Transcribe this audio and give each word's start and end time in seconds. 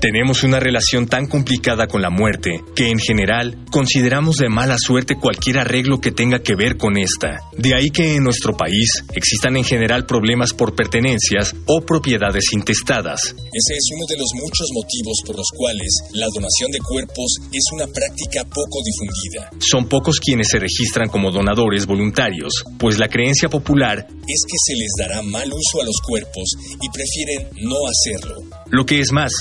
Tenemos 0.00 0.44
una 0.44 0.58
relación 0.58 1.06
tan 1.06 1.26
complicada 1.26 1.86
con 1.86 2.00
la 2.00 2.08
muerte 2.08 2.64
que 2.74 2.88
en 2.88 2.98
general 2.98 3.58
consideramos 3.70 4.36
de 4.36 4.48
mala 4.48 4.76
suerte 4.78 5.16
cualquier 5.16 5.58
arreglo 5.58 6.00
que 6.00 6.10
tenga 6.10 6.38
que 6.38 6.54
ver 6.54 6.78
con 6.78 6.96
esta. 6.96 7.40
De 7.52 7.74
ahí 7.74 7.90
que 7.90 8.16
en 8.16 8.24
nuestro 8.24 8.56
país 8.56 9.04
existan 9.14 9.58
en 9.58 9.64
general 9.64 10.06
problemas 10.06 10.54
por 10.54 10.74
pertenencias 10.74 11.54
o 11.66 11.82
propiedades 11.82 12.44
intestadas. 12.54 13.20
Ese 13.24 13.74
es 13.74 13.90
uno 13.94 14.06
de 14.08 14.16
los 14.16 14.30
muchos 14.40 14.68
motivos 14.72 15.18
por 15.26 15.36
los 15.36 15.48
cuales 15.54 15.92
la 16.14 16.28
donación 16.34 16.70
de 16.70 16.78
cuerpos 16.78 17.36
es 17.52 17.64
una 17.74 17.86
práctica 17.86 18.44
poco 18.44 18.80
difundida. 18.82 19.50
Son 19.58 19.86
pocos 19.86 20.18
quienes 20.18 20.48
se 20.48 20.60
registran 20.60 21.10
como 21.10 21.30
donadores 21.30 21.84
voluntarios, 21.84 22.64
pues 22.78 22.98
la 22.98 23.08
creencia 23.08 23.50
popular 23.50 23.98
es 24.08 24.44
que 24.48 24.56
se 24.64 24.76
les 24.76 24.92
dará 24.98 25.20
mal 25.20 25.52
uso 25.52 25.82
a 25.82 25.84
los 25.84 26.00
cuerpos 26.00 26.54
y 26.80 26.88
prefieren 26.88 27.48
no 27.68 27.76
hacerlo. 27.86 28.36
Lo 28.70 28.86
que 28.86 29.00
es 29.00 29.12
más, 29.12 29.32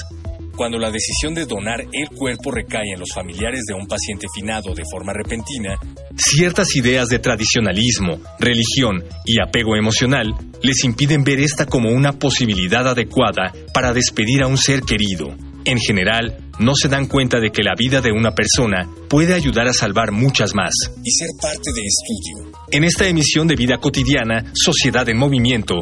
cuando 0.60 0.78
la 0.78 0.92
decisión 0.92 1.34
de 1.34 1.46
donar 1.46 1.86
el 1.94 2.10
cuerpo 2.10 2.52
recae 2.52 2.92
en 2.94 3.00
los 3.00 3.14
familiares 3.16 3.64
de 3.66 3.74
un 3.74 3.88
paciente 3.88 4.28
finado 4.36 4.74
de 4.74 4.84
forma 4.92 5.14
repentina, 5.14 5.80
ciertas 6.18 6.76
ideas 6.76 7.08
de 7.08 7.20
tradicionalismo, 7.20 8.20
religión 8.40 9.02
y 9.26 9.40
apego 9.40 9.78
emocional 9.78 10.36
les 10.62 10.84
impiden 10.84 11.24
ver 11.24 11.40
esta 11.40 11.66
como 11.66 11.92
una 11.92 12.20
posibilidad 12.20 12.86
adecuada 12.86 13.54
para 13.74 13.94
despedir 13.94 14.44
a 14.44 14.48
un 14.48 14.58
ser 14.58 14.82
querido. 14.82 15.34
En 15.64 15.78
general, 15.80 16.52
no 16.60 16.76
se 16.76 16.90
dan 16.90 17.08
cuenta 17.08 17.40
de 17.40 17.52
que 17.52 17.64
la 17.64 17.76
vida 17.78 18.02
de 18.02 18.12
una 18.12 18.32
persona 18.32 18.86
puede 19.08 19.36
ayudar 19.36 19.70
a 19.70 19.74
salvar 19.74 20.12
muchas 20.12 20.54
más. 20.56 20.74
Y 21.02 21.12
ser 21.12 21.30
parte 21.42 21.72
de 21.74 21.84
estudio. 21.86 22.52
En 22.72 22.84
esta 22.84 23.08
emisión 23.08 23.48
de 23.48 23.56
Vida 23.56 23.78
Cotidiana, 23.78 24.52
Sociedad 24.54 25.08
en 25.08 25.20
Movimiento, 25.20 25.76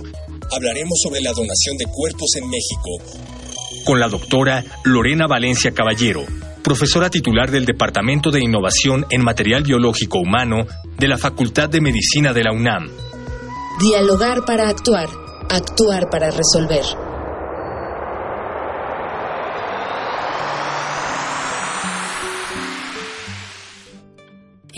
hablaremos 0.56 1.00
sobre 1.02 1.22
la 1.22 1.32
donación 1.32 1.78
de 1.78 1.86
cuerpos 1.92 2.30
en 2.36 2.48
México 2.48 3.37
con 3.88 4.02
la 4.02 4.10
doctora 4.10 4.66
Lorena 4.84 5.28
Valencia 5.28 5.72
Caballero, 5.72 6.26
profesora 6.62 7.10
titular 7.10 7.50
del 7.50 7.64
Departamento 7.64 8.32
de 8.32 8.44
Innovación 8.44 9.06
en 9.10 9.24
Material 9.24 9.64
Biológico 9.64 10.20
Humano 10.20 10.66
de 10.98 11.08
la 11.08 11.18
Facultad 11.18 11.70
de 11.70 11.80
Medicina 11.80 12.34
de 12.34 12.44
la 12.44 12.52
UNAM. 12.52 12.90
Dialogar 13.80 14.44
para 14.46 14.68
actuar, 14.68 15.08
actuar 15.50 16.10
para 16.10 16.32
resolver. 16.32 17.07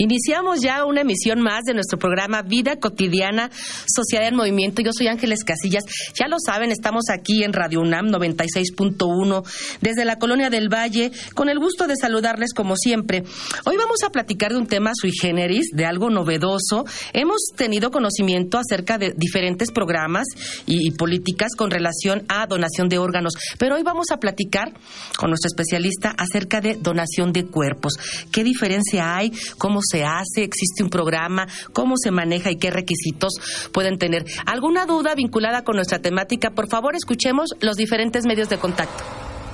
Iniciamos 0.00 0.62
ya 0.62 0.86
una 0.86 1.02
emisión 1.02 1.42
más 1.42 1.64
de 1.64 1.74
nuestro 1.74 1.98
programa 1.98 2.40
Vida 2.40 2.76
Cotidiana, 2.76 3.50
Sociedad 3.86 4.26
en 4.26 4.34
Movimiento. 4.34 4.80
Yo 4.80 4.92
soy 4.94 5.08
Ángeles 5.08 5.44
Casillas. 5.44 5.84
Ya 6.18 6.26
lo 6.26 6.38
saben, 6.42 6.70
estamos 6.70 7.10
aquí 7.12 7.44
en 7.44 7.52
Radio 7.52 7.80
UNAM 7.80 8.06
96.1 8.06 9.44
desde 9.82 10.06
la 10.06 10.16
Colonia 10.16 10.48
del 10.48 10.72
Valle, 10.72 11.12
con 11.34 11.50
el 11.50 11.58
gusto 11.58 11.86
de 11.86 11.96
saludarles 11.96 12.54
como 12.54 12.76
siempre. 12.76 13.24
Hoy 13.66 13.76
vamos 13.76 13.98
a 14.02 14.08
platicar 14.08 14.52
de 14.52 14.56
un 14.56 14.66
tema 14.66 14.92
sui 14.98 15.12
generis, 15.12 15.66
de 15.74 15.84
algo 15.84 16.08
novedoso. 16.08 16.86
Hemos 17.12 17.48
tenido 17.54 17.90
conocimiento 17.90 18.56
acerca 18.56 18.96
de 18.96 19.12
diferentes 19.14 19.70
programas 19.70 20.24
y, 20.64 20.92
políticas 20.92 21.50
con 21.54 21.70
relación 21.70 22.22
a 22.28 22.46
donación 22.46 22.88
de 22.88 22.96
órganos, 22.96 23.34
pero 23.58 23.76
hoy 23.76 23.82
vamos 23.82 24.06
a 24.12 24.16
platicar 24.16 24.72
con 25.18 25.28
nuestro 25.28 25.48
especialista 25.48 26.14
acerca 26.16 26.62
de 26.62 26.76
donación 26.76 27.34
de 27.34 27.44
cuerpos. 27.44 27.98
¿Qué 28.32 28.44
diferencia 28.44 29.14
hay? 29.14 29.32
¿Cómo 29.58 29.80
se 29.90 30.04
hace? 30.04 30.44
¿Existe 30.44 30.82
un 30.82 30.90
programa? 30.90 31.48
¿Cómo 31.72 31.94
se 32.02 32.10
maneja 32.10 32.50
y 32.50 32.56
qué 32.56 32.70
requisitos 32.70 33.34
pueden 33.72 33.98
tener? 33.98 34.24
¿Alguna 34.46 34.86
duda 34.86 35.14
vinculada 35.14 35.64
con 35.64 35.76
nuestra 35.76 35.98
temática? 35.98 36.50
Por 36.50 36.68
favor, 36.68 36.94
escuchemos 36.94 37.50
los 37.60 37.76
diferentes 37.76 38.24
medios 38.26 38.48
de 38.48 38.58
contacto. 38.58 39.04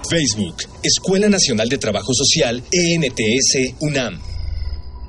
Facebook, 0.08 0.56
Escuela 0.82 1.28
Nacional 1.28 1.68
de 1.68 1.78
Trabajo 1.78 2.12
Social, 2.14 2.62
ENTS, 2.70 3.74
UNAM. 3.80 4.20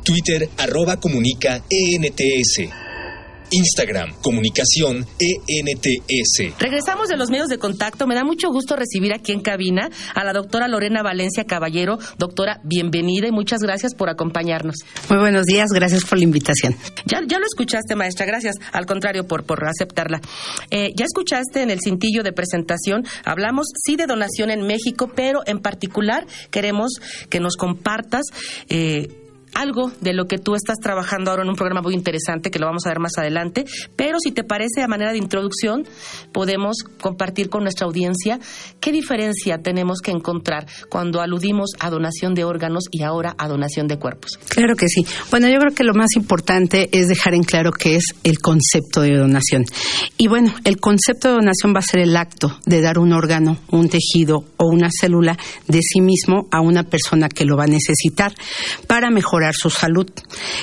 Twitter, 0.04 0.50
arroba 0.58 1.00
comunica, 1.00 1.64
ENTS. 1.70 2.87
Instagram, 3.52 4.14
comunicación 4.22 5.06
ENTS. 5.20 6.60
Regresamos 6.60 7.08
de 7.10 7.18
los 7.18 7.30
medios 7.30 7.48
de 7.48 7.58
contacto. 7.58 8.08
Me 8.08 8.16
da 8.16 8.24
mucho 8.24 8.50
gusto 8.50 8.76
recibir 8.76 9.14
aquí 9.14 9.32
en 9.32 9.42
cabina 9.42 9.90
a 10.14 10.24
la 10.24 10.34
doctora 10.34 10.68
Lorena 10.68 11.04
Valencia 11.04 11.46
Caballero. 11.46 11.98
Doctora, 12.18 12.60
bienvenida 12.64 13.28
y 13.28 13.32
muchas 13.32 13.62
gracias 13.62 13.96
por 13.96 14.10
acompañarnos. 14.10 14.78
Muy 15.10 15.20
buenos 15.20 15.46
días, 15.46 15.70
gracias 15.74 16.06
por 16.06 16.18
la 16.18 16.24
invitación. 16.24 16.76
Ya, 17.06 17.22
ya 17.28 17.40
lo 17.40 17.46
escuchaste, 17.46 17.96
maestra, 17.96 18.26
gracias. 18.26 18.56
Al 18.72 18.86
contrario, 18.86 19.28
por, 19.28 19.46
por 19.46 19.64
aceptarla. 19.68 20.22
Eh, 20.72 20.92
ya 20.96 21.06
escuchaste 21.06 21.62
en 21.62 21.70
el 21.70 21.80
cintillo 21.80 22.24
de 22.24 22.34
presentación, 22.34 23.06
hablamos 23.24 23.68
sí 23.86 23.96
de 23.96 24.06
donación 24.06 24.50
en 24.50 24.66
México, 24.66 25.12
pero 25.16 25.42
en 25.46 25.60
particular 25.60 26.26
queremos 26.52 26.94
que 27.30 27.40
nos 27.40 27.56
compartas. 27.56 28.24
Eh, 28.70 29.08
algo 29.58 29.92
de 30.02 30.14
lo 30.14 30.26
que 30.26 30.38
tú 30.38 30.56
estás 30.56 30.78
trabajando 30.80 31.32
ahora 31.32 31.44
en 31.44 31.50
un 31.50 31.56
programa 31.56 31.82
muy 31.82 31.96
interesante 31.96 32.52
que 32.52 32.60
lo 32.60 32.68
vamos 32.68 32.86
a 32.86 32.90
ver 32.90 33.00
más 33.00 33.18
adelante, 33.18 33.66
pero 33.96 34.20
si 34.20 34.32
te 34.32 34.44
parece 34.44 34.84
a 34.84 34.88
manera 34.88 35.12
de 35.12 35.18
introducción, 35.18 35.84
podemos 36.32 36.78
compartir 37.02 37.50
con 37.50 37.64
nuestra 37.64 37.88
audiencia 37.88 38.40
qué 38.80 38.92
diferencia 38.92 39.58
tenemos 39.58 40.00
que 40.02 40.12
encontrar 40.12 40.68
cuando 40.90 41.22
aludimos 41.22 41.72
a 41.80 41.90
donación 41.90 42.36
de 42.36 42.44
órganos 42.44 42.86
y 42.92 43.02
ahora 43.04 43.36
a 43.38 43.48
donación 43.48 43.88
de 43.88 43.98
cuerpos. 43.98 44.38
Claro 44.50 44.76
que 44.76 44.88
sí. 44.88 45.06
Bueno, 45.32 45.48
yo 45.50 45.58
creo 45.60 45.74
que 45.74 45.84
lo 45.84 45.94
más 45.94 46.16
importante 46.16 46.90
es 46.92 47.08
dejar 47.08 47.34
en 47.34 47.44
claro 47.44 47.72
qué 47.72 47.96
es 47.96 48.06
el 48.24 48.40
concepto 48.40 49.02
de 49.02 49.16
donación. 49.16 49.66
Y 50.18 50.28
bueno, 50.28 50.54
el 50.66 50.80
concepto 50.80 51.30
de 51.30 51.36
donación 51.36 51.74
va 51.76 51.80
a 51.80 51.82
ser 51.82 52.02
el 52.02 52.16
acto 52.16 52.58
de 52.66 52.82
dar 52.82 53.00
un 53.00 53.12
órgano, 53.12 53.58
un 53.72 53.90
tejido 53.90 54.46
o 54.58 54.68
una 54.68 54.90
célula 54.92 55.38
de 55.68 55.80
sí 55.82 56.02
mismo 56.02 56.48
a 56.52 56.62
una 56.62 56.84
persona 56.84 57.28
que 57.30 57.46
lo 57.46 57.58
va 57.58 57.64
a 57.64 57.68
necesitar 57.68 58.34
para 58.88 59.10
mejorar 59.10 59.47
su 59.54 59.70
salud. 59.70 60.10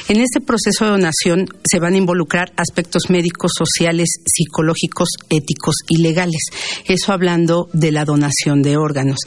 En 0.09 0.21
este 0.21 0.41
proceso 0.41 0.85
de 0.85 0.91
donación 0.93 1.47
se 1.65 1.79
van 1.79 1.95
a 1.95 1.99
involucrar 1.99 2.53
aspectos 2.57 3.05
médicos, 3.09 3.53
sociales, 3.57 4.09
psicológicos, 4.27 5.09
éticos 5.29 5.77
y 5.89 6.03
legales. 6.03 6.43
Eso 6.87 7.13
hablando 7.13 7.69
de 7.73 7.93
la 7.93 8.05
donación 8.05 8.63
de 8.63 8.77
órganos 8.77 9.19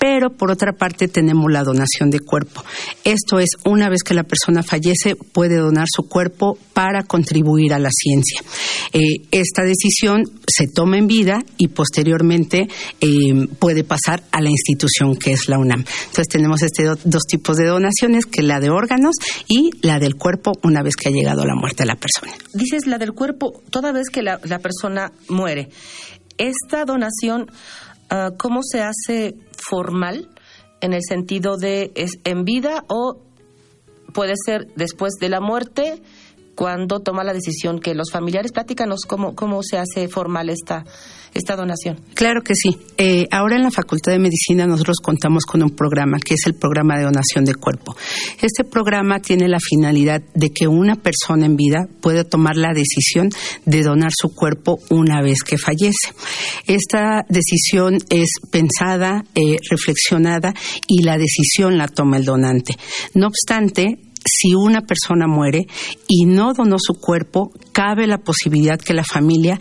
pero 0.00 0.30
por 0.30 0.50
otra 0.50 0.72
parte 0.72 1.08
tenemos 1.08 1.52
la 1.52 1.62
donación 1.62 2.08
de 2.08 2.20
cuerpo. 2.20 2.64
Esto 3.04 3.38
es, 3.38 3.50
una 3.66 3.90
vez 3.90 4.02
que 4.02 4.14
la 4.14 4.22
persona 4.22 4.62
fallece, 4.62 5.14
puede 5.14 5.56
donar 5.56 5.84
su 5.94 6.08
cuerpo 6.08 6.56
para 6.72 7.02
contribuir 7.02 7.74
a 7.74 7.78
la 7.78 7.90
ciencia. 7.92 8.40
Eh, 8.94 9.28
esta 9.30 9.62
decisión 9.62 10.24
se 10.46 10.68
toma 10.68 10.96
en 10.96 11.06
vida 11.06 11.40
y 11.58 11.68
posteriormente 11.68 12.66
eh, 13.02 13.46
puede 13.58 13.84
pasar 13.84 14.22
a 14.32 14.40
la 14.40 14.48
institución 14.48 15.16
que 15.16 15.32
es 15.32 15.50
la 15.50 15.58
UNAM. 15.58 15.84
Entonces 16.06 16.28
tenemos 16.28 16.62
este 16.62 16.84
dos 16.84 17.22
tipos 17.28 17.58
de 17.58 17.66
donaciones, 17.66 18.24
que 18.24 18.42
la 18.42 18.58
de 18.58 18.70
órganos 18.70 19.16
y 19.48 19.70
la 19.82 19.98
del 19.98 20.14
cuerpo 20.14 20.52
una 20.62 20.82
vez 20.82 20.96
que 20.96 21.10
ha 21.10 21.12
llegado 21.12 21.44
la 21.44 21.54
muerte 21.54 21.82
de 21.82 21.88
la 21.88 21.96
persona. 21.96 22.32
Dices 22.54 22.86
la 22.86 22.96
del 22.96 23.12
cuerpo 23.12 23.52
toda 23.68 23.92
vez 23.92 24.08
que 24.08 24.22
la, 24.22 24.40
la 24.44 24.60
persona 24.60 25.12
muere. 25.28 25.68
Esta 26.38 26.86
donación 26.86 27.50
Ah, 28.12 28.32
¿cómo 28.36 28.60
se 28.64 28.82
hace 28.82 29.36
formal 29.56 30.28
en 30.80 30.92
el 30.92 31.00
sentido 31.08 31.56
de 31.56 31.92
es 31.94 32.18
en 32.24 32.44
vida 32.44 32.84
o 32.88 33.22
puede 34.12 34.34
ser 34.44 34.66
después 34.74 35.12
de 35.20 35.28
la 35.28 35.40
muerte? 35.40 36.02
Cuando 36.54 37.00
toma 37.00 37.24
la 37.24 37.32
decisión 37.32 37.80
que 37.80 37.94
los 37.94 38.10
familiares 38.10 38.52
platícanos 38.52 39.00
cómo 39.06 39.34
cómo 39.34 39.62
se 39.62 39.78
hace 39.78 40.08
formal 40.08 40.50
esta 40.50 40.84
esta 41.34 41.56
donación. 41.56 42.00
Claro 42.14 42.42
que 42.42 42.54
sí. 42.54 42.76
Eh, 42.98 43.26
ahora 43.30 43.56
en 43.56 43.62
la 43.62 43.70
Facultad 43.70 44.12
de 44.12 44.18
Medicina 44.18 44.66
nosotros 44.66 44.96
contamos 45.02 45.44
con 45.44 45.62
un 45.62 45.70
programa 45.70 46.18
que 46.18 46.34
es 46.34 46.46
el 46.46 46.54
programa 46.54 46.96
de 46.96 47.04
donación 47.04 47.44
de 47.44 47.54
cuerpo. 47.54 47.96
Este 48.40 48.64
programa 48.64 49.20
tiene 49.20 49.48
la 49.48 49.58
finalidad 49.60 50.22
de 50.34 50.50
que 50.50 50.66
una 50.66 50.96
persona 50.96 51.46
en 51.46 51.56
vida 51.56 51.86
pueda 52.00 52.24
tomar 52.24 52.56
la 52.56 52.72
decisión 52.74 53.30
de 53.64 53.82
donar 53.82 54.10
su 54.16 54.34
cuerpo 54.34 54.78
una 54.90 55.22
vez 55.22 55.42
que 55.42 55.58
fallece. 55.58 56.12
Esta 56.66 57.24
decisión 57.28 57.98
es 58.08 58.28
pensada, 58.50 59.24
eh, 59.34 59.56
reflexionada 59.70 60.54
y 60.88 61.02
la 61.02 61.16
decisión 61.16 61.78
la 61.78 61.88
toma 61.88 62.16
el 62.16 62.24
donante. 62.24 62.76
No 63.14 63.28
obstante, 63.28 63.98
si 64.24 64.54
una 64.54 64.82
persona 64.82 65.26
muere 65.26 65.66
y 66.08 66.26
no 66.26 66.52
donó 66.52 66.76
su 66.78 66.94
cuerpo, 66.94 67.52
cabe 67.72 68.06
la 68.06 68.18
posibilidad 68.18 68.78
que 68.78 68.94
la 68.94 69.04
familia 69.04 69.58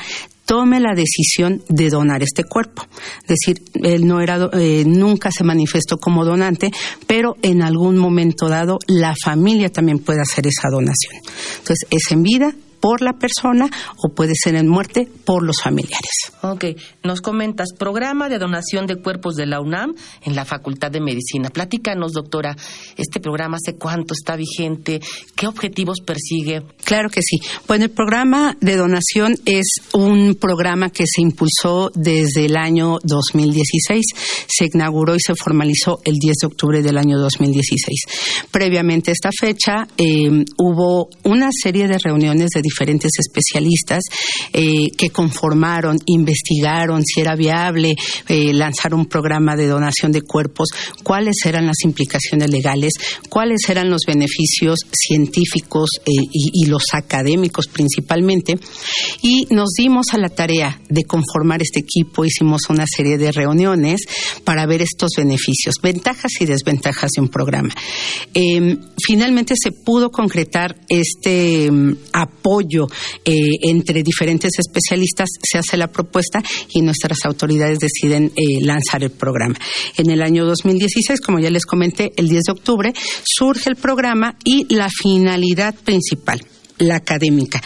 tome 0.49 0.79
la 0.79 0.95
decisión 0.95 1.61
de 1.69 1.91
donar 1.91 2.23
este 2.23 2.43
cuerpo. 2.43 2.83
Es 3.21 3.27
decir, 3.27 3.61
él 3.83 4.07
no 4.07 4.19
era, 4.19 4.49
eh, 4.53 4.83
nunca 4.83 5.29
se 5.31 5.43
manifestó 5.43 5.97
como 5.97 6.25
donante, 6.25 6.71
pero 7.05 7.35
en 7.43 7.61
algún 7.61 7.97
momento 7.97 8.49
dado 8.49 8.79
la 8.87 9.13
familia 9.23 9.69
también 9.69 9.99
puede 9.99 10.21
hacer 10.21 10.47
esa 10.47 10.69
donación. 10.69 11.13
Entonces, 11.59 11.87
es 11.91 12.11
en 12.11 12.23
vida, 12.23 12.55
por 12.79 13.01
la 13.01 13.13
persona 13.13 13.69
o 13.97 14.13
puede 14.13 14.33
ser 14.35 14.55
en 14.55 14.67
muerte 14.67 15.07
por 15.25 15.43
los 15.43 15.57
familiares. 15.61 16.31
Ok, 16.41 16.65
nos 17.03 17.21
comentas, 17.21 17.69
programa 17.77 18.29
de 18.29 18.39
donación 18.39 18.87
de 18.87 18.95
cuerpos 18.95 19.35
de 19.35 19.45
la 19.45 19.59
UNAM 19.59 19.95
en 20.23 20.35
la 20.35 20.45
Facultad 20.45 20.91
de 20.91 21.01
Medicina. 21.01 21.49
Platícanos, 21.49 22.13
doctora, 22.13 22.55
este 22.97 23.19
programa 23.19 23.57
hace 23.57 23.77
cuánto 23.77 24.13
está 24.13 24.35
vigente, 24.35 24.99
qué 25.35 25.47
objetivos 25.47 25.99
persigue. 26.05 26.63
Claro 26.83 27.09
que 27.09 27.21
sí. 27.21 27.37
Bueno, 27.67 27.85
el 27.85 27.91
programa 27.91 28.57
de 28.61 28.75
donación 28.75 29.35
es 29.45 29.67
un 29.93 30.35
programa 30.35 30.89
que 30.89 31.05
se 31.05 31.21
impulsó 31.21 31.91
desde 31.93 32.45
el 32.45 32.57
año 32.57 32.97
2016. 33.03 34.05
Se 34.47 34.65
inauguró 34.73 35.15
y 35.15 35.19
se 35.19 35.35
formalizó 35.35 35.99
el 36.05 36.15
10 36.15 36.35
de 36.41 36.47
octubre 36.47 36.81
del 36.81 36.97
año 36.97 37.17
2016. 37.17 38.47
Previamente 38.51 39.11
a 39.11 39.13
esta 39.13 39.29
fecha 39.37 39.87
eh, 39.97 40.45
hubo 40.57 41.09
una 41.23 41.49
serie 41.51 41.87
de 41.87 41.97
reuniones 41.97 42.49
de 42.49 42.61
diferentes 42.69 43.11
especialistas 43.17 44.03
eh, 44.53 44.87
que 44.95 45.09
conformaron, 45.09 45.97
investigaron 46.05 47.03
si 47.03 47.21
era 47.21 47.35
viable 47.35 47.95
eh, 48.27 48.53
lanzar 48.53 48.93
un 48.93 49.07
programa 49.07 49.55
de 49.55 49.67
donación 49.67 50.11
de 50.11 50.21
cuerpos, 50.21 50.69
cuáles 51.03 51.37
eran 51.45 51.65
las 51.65 51.83
implicaciones 51.83 52.49
legales, 52.51 52.93
cuáles 53.29 53.67
eran 53.69 53.89
los 53.89 54.01
beneficios 54.05 54.79
científicos 54.91 55.89
eh, 56.05 56.11
y, 56.31 56.65
los 56.69 56.83
académicos 56.93 57.65
principalmente. 57.67 58.59
Y 59.23 59.47
nos 59.49 59.69
dimos 59.77 60.07
a 60.13 60.17
la 60.17 60.29
tarea 60.29 60.79
de 60.89 61.03
conformar 61.03 61.61
este 61.61 61.79
equipo, 61.79 62.25
hicimos 62.25 62.61
una 62.69 62.85
serie 62.85 63.17
de 63.17 63.31
reuniones 63.31 64.01
para 64.43 64.67
ver 64.67 64.83
estos 64.83 65.11
beneficios, 65.17 65.75
ventajas 65.81 66.31
y 66.39 66.45
desventajas 66.45 67.11
de 67.15 67.21
un 67.21 67.29
programa. 67.29 67.73
finalmente 69.03 69.55
se 69.59 69.71
pudo 69.71 70.11
concretar 70.11 70.75
este 70.87 71.71
mm, 71.71 71.97
apoyo 72.13 72.58
eh, 72.63 73.31
entre 73.63 74.03
diferentes 74.03 74.51
especialistas, 74.57 75.29
se 75.41 75.57
hace 75.57 75.77
la 75.77 75.87
propuesta 75.87 76.43
y 76.73 76.81
nuestras 76.81 77.19
autoridades 77.25 77.79
deciden 77.79 78.31
eh, 78.35 78.61
lanzar 78.61 79.03
el 79.03 79.11
programa. 79.11 79.55
En 79.97 80.09
el 80.09 80.21
año 80.21 80.45
2016, 80.45 81.21
como 81.21 81.39
ya 81.39 81.49
les 81.49 81.65
comenté, 81.65 82.11
el 82.17 82.27
10 82.27 82.43
de 82.43 82.51
octubre, 82.51 82.93
surge 83.23 83.69
el 83.69 83.75
programa 83.75 84.37
y 84.43 84.73
la 84.73 84.89
finalidad 84.89 85.75
principal 85.75 86.41
la 86.79 86.95
académica, 86.95 87.61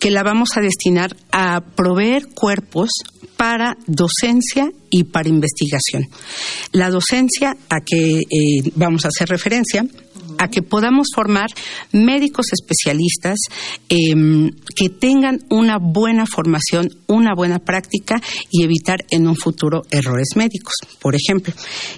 que 0.00 0.10
la 0.10 0.22
vamos 0.22 0.50
a 0.56 0.60
destinar 0.60 1.16
a 1.30 1.60
proveer 1.60 2.26
cuerpos 2.34 2.90
para 3.36 3.76
docencia 3.86 4.70
y 4.90 5.04
para 5.04 5.28
investigación. 5.28 6.08
La 6.72 6.90
docencia 6.90 7.56
a 7.68 7.80
que 7.80 8.20
eh, 8.20 8.72
vamos 8.74 9.04
a 9.04 9.08
hacer 9.08 9.28
referencia 9.28 9.86
a 10.38 10.48
que 10.48 10.62
podamos 10.62 11.08
formar 11.14 11.48
médicos 11.92 12.46
especialistas 12.52 13.38
em, 13.88 14.50
que 14.74 14.88
tengan 14.88 15.40
una 15.50 15.78
buena 15.78 16.26
formación, 16.26 16.88
una 17.06 17.34
buena 17.34 17.58
práctica 17.58 18.20
y 18.50 18.62
evitar 18.62 18.98
en 19.10 19.28
un 19.28 19.36
futuro 19.36 19.82
errores 19.90 20.28
médicos, 20.36 20.74
por 21.00 21.14
ejemplo. 21.14 21.52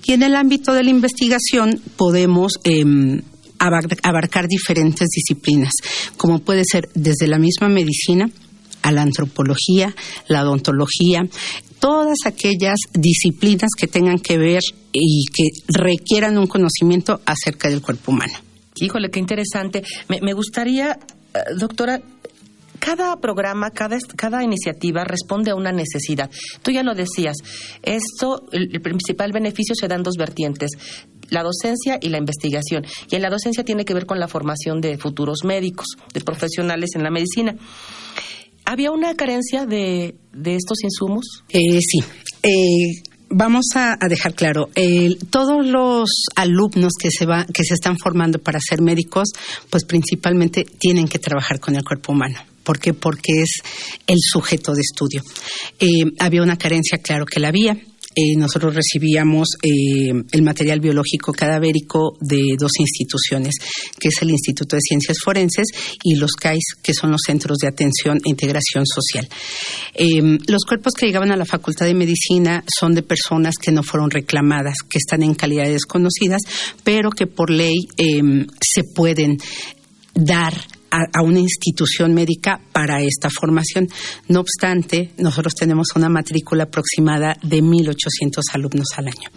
Y 0.04 0.12
en 0.12 0.22
el 0.22 0.34
ámbito 0.34 0.72
de 0.72 0.84
la 0.84 0.90
investigación 0.90 1.80
podemos 1.96 2.52
em, 2.64 3.22
abarcar 3.58 4.46
diferentes 4.46 5.08
disciplinas, 5.08 5.72
como 6.16 6.38
puede 6.38 6.62
ser 6.64 6.88
desde 6.94 7.26
la 7.26 7.38
misma 7.38 7.68
medicina, 7.68 8.30
a 8.82 8.92
la 8.92 9.02
antropología, 9.02 9.94
la 10.28 10.44
odontología, 10.44 11.26
todas 11.78 12.18
aquellas 12.26 12.78
disciplinas 12.92 13.70
que 13.76 13.86
tengan 13.86 14.18
que 14.18 14.38
ver 14.38 14.62
y 14.92 15.24
que 15.26 15.50
requieran 15.68 16.38
un 16.38 16.46
conocimiento 16.46 17.20
acerca 17.24 17.68
del 17.68 17.82
cuerpo 17.82 18.12
humano. 18.12 18.34
Híjole, 18.80 19.10
qué 19.10 19.18
interesante. 19.18 19.82
Me, 20.08 20.32
gustaría, 20.32 20.98
eh, 21.34 21.38
doctora, 21.58 22.00
cada 22.78 23.16
programa, 23.16 23.70
cada, 23.70 23.98
cada 24.16 24.44
iniciativa 24.44 25.04
responde 25.04 25.50
a 25.50 25.56
una 25.56 25.72
necesidad. 25.72 26.30
Tú 26.62 26.70
ya 26.70 26.82
lo 26.82 26.94
decías, 26.94 27.36
esto, 27.82 28.46
el, 28.52 28.68
el, 28.72 28.80
principal 28.80 29.32
beneficio 29.32 29.74
se 29.74 29.88
da 29.88 29.96
en 29.96 30.04
dos 30.04 30.14
vertientes, 30.16 30.70
la 31.30 31.42
docencia 31.42 31.98
y 32.00 32.08
la 32.08 32.18
investigación. 32.18 32.86
Y 33.10 33.16
en 33.16 33.22
la 33.22 33.30
docencia 33.30 33.64
tiene 33.64 33.84
que 33.84 33.94
ver 33.94 34.06
con 34.06 34.20
la 34.20 34.28
formación 34.28 34.80
de 34.80 34.96
futuros 34.96 35.44
médicos, 35.44 35.86
de 36.14 36.20
profesionales 36.20 36.90
en 36.94 37.02
la 37.02 37.10
medicina. 37.10 37.56
¿Había 38.70 38.90
una 38.90 39.14
carencia 39.14 39.64
de, 39.64 40.14
estos 40.44 40.84
insumos? 40.84 41.42
Eh, 41.48 41.80
sí. 41.80 42.00
Eh, 42.42 43.00
vamos 43.30 43.64
a, 43.74 43.96
dejar 44.10 44.34
claro, 44.34 44.68
todos 45.30 45.64
los 45.64 46.10
alumnos 46.36 46.92
que 47.00 47.10
se, 47.10 47.24
va, 47.24 47.46
que 47.46 47.64
se 47.64 47.72
están 47.72 47.96
formando 47.96 48.38
para 48.38 48.58
ser 48.60 48.82
médicos, 48.82 49.30
pues 49.70 49.86
principalmente 49.86 50.66
tienen 50.78 51.08
que 51.08 51.18
trabajar 51.18 51.60
con 51.60 51.76
el 51.76 51.82
cuerpo 51.82 52.12
humano. 52.12 52.40
¿Por 52.62 52.78
qué? 52.78 52.92
Porque 52.92 53.40
es 53.40 53.62
el 54.06 54.18
sujeto 54.20 54.74
de 54.74 54.82
estudio. 54.82 55.22
Eh, 55.80 56.04
había 56.18 56.42
una 56.42 56.58
carencia, 56.58 56.98
claro 56.98 57.24
que 57.24 57.40
la 57.40 57.48
había. 57.48 57.78
Eh, 58.20 58.34
nosotros 58.36 58.74
recibíamos 58.74 59.46
eh, 59.62 60.10
el 60.32 60.42
material 60.42 60.80
biológico 60.80 61.32
cadavérico 61.32 62.16
de 62.20 62.56
dos 62.58 62.72
instituciones, 62.80 63.54
que 63.96 64.08
es 64.08 64.22
el 64.22 64.30
Instituto 64.30 64.74
de 64.74 64.80
Ciencias 64.80 65.18
Forenses 65.24 65.68
y 66.02 66.16
los 66.16 66.32
CAIS, 66.32 66.64
que 66.82 66.94
son 66.94 67.12
los 67.12 67.20
Centros 67.24 67.58
de 67.58 67.68
Atención 67.68 68.18
e 68.24 68.30
Integración 68.30 68.84
Social. 68.86 69.28
Eh, 69.94 70.38
los 70.48 70.64
cuerpos 70.64 70.94
que 70.94 71.06
llegaban 71.06 71.30
a 71.30 71.36
la 71.36 71.44
Facultad 71.44 71.86
de 71.86 71.94
Medicina 71.94 72.64
son 72.80 72.92
de 72.96 73.04
personas 73.04 73.54
que 73.56 73.70
no 73.70 73.84
fueron 73.84 74.10
reclamadas, 74.10 74.78
que 74.90 74.98
están 74.98 75.22
en 75.22 75.34
calidades 75.34 75.74
desconocidas, 75.74 76.42
pero 76.82 77.10
que 77.10 77.28
por 77.28 77.50
ley 77.50 77.76
se 78.60 78.82
pueden 78.82 79.38
dar 80.14 80.54
a, 80.90 81.22
una 81.22 81.40
institución 81.40 82.14
médica 82.14 82.60
para 82.72 83.02
esta 83.02 83.30
formación. 83.30 83.88
No 84.28 84.40
obstante, 84.40 85.10
nosotros 85.18 85.54
tenemos 85.54 85.88
una 85.94 86.08
matrícula 86.08 86.64
aproximada 86.64 87.36
de 87.42 87.62
1.800 87.62 88.42
alumnos 88.52 88.88
al 88.96 89.08
año. 89.08 89.30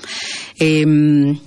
Em, 0.57 1.37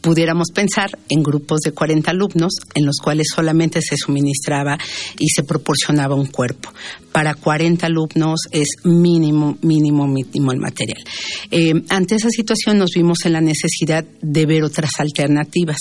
pudiéramos 0.00 0.48
pensar 0.54 0.90
en 1.08 1.22
grupos 1.22 1.60
de 1.60 1.72
40 1.72 2.10
alumnos 2.10 2.52
en 2.74 2.86
los 2.86 2.96
cuales 3.02 3.28
solamente 3.34 3.80
se 3.82 3.96
suministraba 3.96 4.78
y 5.18 5.28
se 5.28 5.42
proporcionaba 5.42 6.14
un 6.14 6.26
cuerpo. 6.26 6.72
Para 7.12 7.34
40 7.34 7.86
alumnos 7.86 8.40
es 8.50 8.68
mínimo, 8.84 9.58
mínimo, 9.62 10.06
mínimo 10.06 10.52
el 10.52 10.58
material. 10.58 11.02
Eh, 11.50 11.74
ante 11.88 12.16
esa 12.16 12.30
situación 12.30 12.78
nos 12.78 12.90
vimos 12.94 13.18
en 13.24 13.32
la 13.32 13.40
necesidad 13.40 14.04
de 14.20 14.46
ver 14.46 14.62
otras 14.64 14.90
alternativas. 14.98 15.78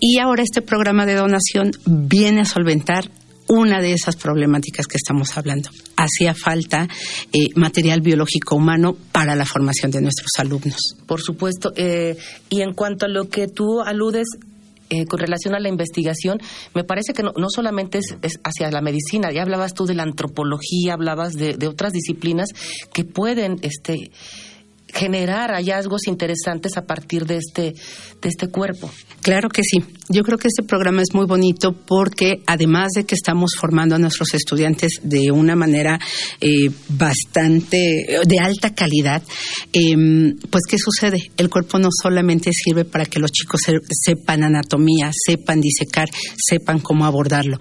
Y 0.00 0.18
ahora 0.18 0.42
este 0.42 0.62
programa 0.62 1.06
de 1.06 1.14
donación 1.14 1.70
viene 1.86 2.42
a 2.42 2.44
solventar 2.44 3.10
una 3.48 3.80
de 3.80 3.92
esas 3.92 4.16
problemáticas 4.16 4.86
que 4.86 4.96
estamos 4.96 5.36
hablando. 5.36 5.70
Hacía 5.96 6.34
falta 6.34 6.88
eh, 7.32 7.48
material 7.54 8.00
biológico 8.00 8.56
humano 8.56 8.96
para 9.12 9.34
la 9.34 9.44
formación 9.44 9.90
de 9.90 10.00
nuestros 10.00 10.30
alumnos. 10.38 10.96
Por 11.06 11.20
supuesto. 11.20 11.72
Eh, 11.76 12.16
y 12.50 12.62
en 12.62 12.72
cuanto 12.74 13.06
a 13.06 13.08
lo 13.08 13.28
que 13.28 13.48
tú 13.48 13.80
aludes, 13.80 14.26
eh, 14.90 15.06
con 15.06 15.18
relación 15.18 15.54
a 15.54 15.60
la 15.60 15.68
investigación, 15.68 16.40
me 16.74 16.84
parece 16.84 17.14
que 17.14 17.22
no, 17.22 17.48
solamente 17.48 17.98
es, 17.98 18.38
hacia 18.44 18.70
la 18.70 18.82
medicina, 18.82 19.32
ya 19.32 19.42
hablabas 19.42 19.72
tú 19.74 19.86
de 19.86 19.94
la 19.94 20.02
antropología, 20.02 20.92
hablabas 20.92 21.32
de, 21.34 21.54
de 21.54 21.68
otras 21.68 21.92
disciplinas 21.92 22.50
que 22.92 23.04
pueden 23.04 23.58
este, 23.62 24.10
generar 24.94 25.50
hallazgos 25.50 26.06
interesantes 26.06 26.76
a 26.76 26.86
partir 26.86 27.26
de 27.26 27.38
este, 27.38 27.74
de 28.22 28.28
este 28.28 28.48
cuerpo. 28.48 28.90
Claro 29.22 29.48
que 29.48 29.62
sí. 29.62 29.82
Yo 30.08 30.22
creo 30.22 30.38
que 30.38 30.48
este 30.48 30.62
programa 30.62 31.02
es 31.02 31.14
muy 31.14 31.26
bonito 31.26 31.72
porque 31.72 32.42
además 32.46 32.90
de 32.94 33.04
que 33.04 33.14
estamos 33.14 33.52
formando 33.58 33.94
a 33.96 33.98
nuestros 33.98 34.34
estudiantes 34.34 35.00
de 35.02 35.30
una 35.32 35.56
manera 35.56 35.98
eh, 36.40 36.70
bastante 36.90 38.20
de 38.24 38.38
alta 38.38 38.74
calidad, 38.74 39.22
em, 39.72 40.36
pues 40.50 40.64
¿qué 40.68 40.76
sucede? 40.78 41.18
El 41.38 41.48
cuerpo 41.48 41.78
no 41.78 41.88
solamente 42.02 42.50
sirve 42.52 42.84
para 42.84 43.06
que 43.06 43.18
los 43.18 43.32
chicos 43.32 43.62
sepan 43.90 44.44
anatomía, 44.44 45.10
sepan 45.12 45.60
disecar, 45.60 46.08
sepan 46.36 46.80
cómo 46.80 47.06
abordarlo. 47.06 47.58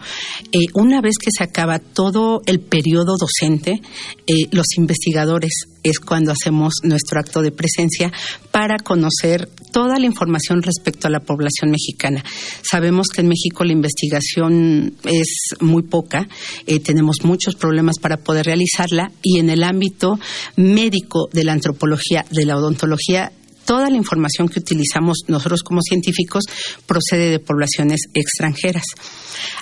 Eh, 0.51 0.65
una 0.75 1.01
vez 1.01 1.15
que 1.17 1.31
se 1.35 1.43
acaba 1.43 1.79
todo 1.79 2.41
el 2.45 2.59
periodo 2.59 3.15
docente, 3.17 3.81
eh, 4.27 4.33
los 4.51 4.67
investigadores 4.77 5.72
es 5.83 5.99
cuando 5.99 6.31
hacemos 6.31 6.75
nuestro 6.83 7.19
acto 7.19 7.41
de 7.41 7.51
presencia 7.51 8.11
para 8.51 8.77
conocer 8.77 9.49
toda 9.71 9.99
la 9.99 10.05
información 10.05 10.61
respecto 10.61 11.07
a 11.07 11.11
la 11.11 11.19
población 11.19 11.71
mexicana. 11.71 12.23
Sabemos 12.61 13.07
que 13.09 13.21
en 13.21 13.27
México 13.27 13.63
la 13.63 13.73
investigación 13.73 14.93
es 15.03 15.55
muy 15.59 15.83
poca, 15.83 16.27
eh, 16.67 16.79
tenemos 16.79 17.17
muchos 17.23 17.55
problemas 17.55 17.99
para 17.99 18.17
poder 18.17 18.45
realizarla 18.45 19.11
y 19.21 19.39
en 19.39 19.49
el 19.49 19.63
ámbito 19.63 20.19
médico 20.55 21.29
de 21.33 21.43
la 21.43 21.53
antropología, 21.53 22.25
de 22.29 22.45
la 22.45 22.57
odontología, 22.57 23.31
toda 23.65 23.89
la 23.89 23.97
información 23.97 24.49
que 24.49 24.59
utilizamos 24.59 25.19
nosotros 25.27 25.61
como 25.63 25.81
científicos 25.81 26.43
procede 26.85 27.29
de 27.29 27.39
poblaciones 27.39 28.01
extranjeras. 28.13 28.83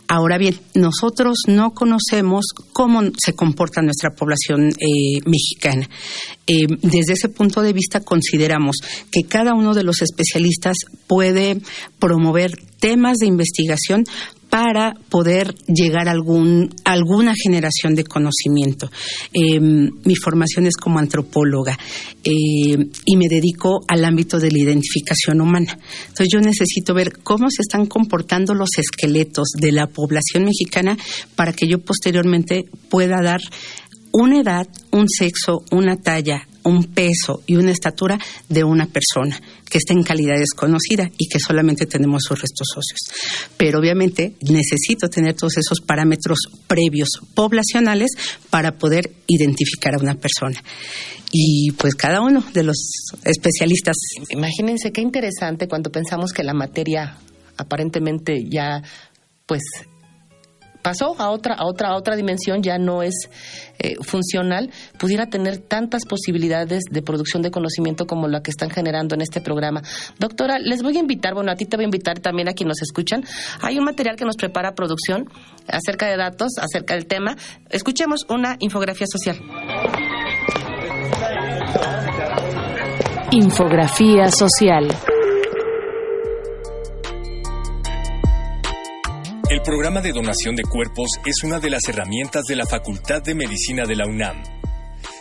Ahora 0.07 0.37
bien, 0.37 0.59
nosotros 0.73 1.37
no 1.47 1.71
conocemos 1.71 2.45
cómo 2.73 3.01
se 3.17 3.33
comporta 3.33 3.81
nuestra 3.81 4.11
población 4.11 4.69
eh, 4.69 5.21
mexicana. 5.25 5.89
Eh, 6.47 6.67
desde 6.81 7.13
ese 7.13 7.29
punto 7.29 7.61
de 7.61 7.73
vista 7.73 8.01
consideramos 8.01 8.77
que 9.11 9.23
cada 9.27 9.53
uno 9.53 9.73
de 9.73 9.83
los 9.83 10.01
especialistas 10.01 10.75
puede 11.07 11.61
promover 11.99 12.51
temas 12.79 13.17
de 13.17 13.27
investigación 13.27 14.03
para 14.51 14.93
poder 15.09 15.55
llegar 15.65 16.09
a 16.09 16.11
algún, 16.11 16.69
alguna 16.83 17.33
generación 17.41 17.95
de 17.95 18.03
conocimiento. 18.03 18.91
Em, 19.31 19.89
mi 20.03 20.15
formación 20.17 20.67
es 20.67 20.75
como 20.75 20.99
antropóloga 20.99 21.79
eh, 22.21 22.31
y 23.05 23.15
me 23.15 23.29
dedico 23.29 23.79
al 23.87 24.03
ámbito 24.03 24.41
de 24.41 24.51
la 24.51 24.59
identificación 24.59 25.39
humana. 25.39 25.79
Entonces 26.01 26.27
yo 26.29 26.41
necesito 26.41 26.93
ver 26.93 27.19
cómo 27.23 27.49
se 27.49 27.61
están 27.61 27.85
comportando 27.85 28.53
los 28.53 28.71
esqueletos 28.77 29.51
de 29.57 29.71
la 29.71 29.87
población 29.87 30.43
mexicana 30.43 30.97
para 31.37 31.53
que 31.53 31.69
yo 31.69 31.79
posteriormente 31.79 32.65
pueda 32.89 33.21
dar 33.23 33.39
una 34.11 34.41
edad, 34.41 34.67
un 34.91 35.07
sexo, 35.07 35.63
una 35.71 35.95
talla, 35.95 36.45
un 36.63 36.85
peso 36.85 37.41
y 37.47 37.55
una 37.55 37.71
estatura 37.71 38.19
de 38.49 38.63
una 38.63 38.85
persona 38.85 39.39
que 39.69 39.77
está 39.77 39.93
en 39.93 40.03
calidad 40.03 40.37
desconocida 40.37 41.09
y 41.17 41.27
que 41.27 41.39
solamente 41.39 41.85
tenemos 41.85 42.23
sus 42.27 42.41
restos 42.41 42.67
óseos. 42.71 43.49
Pero 43.57 43.79
obviamente 43.79 44.35
necesito 44.41 45.09
tener 45.09 45.35
todos 45.35 45.57
esos 45.57 45.79
parámetros 45.81 46.39
previos 46.67 47.09
poblacionales 47.33 48.11
para 48.49 48.77
poder 48.77 49.11
identificar 49.27 49.95
a 49.95 49.99
una 49.99 50.15
persona. 50.15 50.61
Y 51.31 51.71
pues 51.71 51.95
cada 51.95 52.21
uno 52.21 52.43
de 52.53 52.63
los 52.63 52.77
especialistas. 53.23 53.95
Imagínense 54.29 54.91
qué 54.91 55.01
interesante 55.01 55.67
cuando 55.67 55.89
pensamos 55.89 56.33
que 56.33 56.43
la 56.43 56.53
materia 56.53 57.17
aparentemente 57.57 58.43
ya 58.49 58.83
pues 59.45 59.61
pasó 60.81 61.15
a 61.19 61.29
otra, 61.29 61.55
a 61.55 61.65
otra, 61.65 61.89
a 61.89 61.95
otra 61.95 62.15
dimensión, 62.15 62.61
ya 62.61 62.77
no 62.77 63.03
es 63.03 63.29
eh, 63.79 63.95
funcional, 64.01 64.71
pudiera 64.97 65.27
tener 65.27 65.57
tantas 65.57 66.05
posibilidades 66.05 66.83
de 66.89 67.01
producción 67.01 67.41
de 67.41 67.51
conocimiento 67.51 68.05
como 68.07 68.27
la 68.27 68.41
que 68.41 68.51
están 68.51 68.69
generando 68.69 69.15
en 69.15 69.21
este 69.21 69.41
programa. 69.41 69.81
Doctora, 70.19 70.59
les 70.59 70.81
voy 70.83 70.97
a 70.97 70.99
invitar, 70.99 71.33
bueno, 71.33 71.51
a 71.51 71.55
ti 71.55 71.65
te 71.65 71.77
voy 71.77 71.85
a 71.85 71.87
invitar 71.87 72.19
también 72.19 72.49
a 72.49 72.53
quienes 72.53 72.71
nos 72.71 72.81
escuchan. 72.81 73.23
Hay 73.61 73.77
un 73.77 73.85
material 73.85 74.15
que 74.15 74.25
nos 74.25 74.35
prepara 74.35 74.73
producción 74.73 75.29
acerca 75.67 76.07
de 76.07 76.17
datos, 76.17 76.53
acerca 76.57 76.93
del 76.93 77.05
tema. 77.05 77.35
Escuchemos 77.69 78.25
una 78.29 78.55
infografía 78.59 79.07
social. 79.07 79.39
Infografía 83.31 84.29
social. 84.29 84.87
El 89.61 89.65
programa 89.65 90.01
de 90.01 90.11
donación 90.11 90.55
de 90.55 90.63
cuerpos 90.63 91.07
es 91.23 91.43
una 91.43 91.59
de 91.59 91.69
las 91.69 91.87
herramientas 91.87 92.45
de 92.45 92.55
la 92.55 92.65
Facultad 92.65 93.21
de 93.21 93.35
Medicina 93.35 93.83
de 93.85 93.95
la 93.95 94.07
UNAM. 94.07 94.41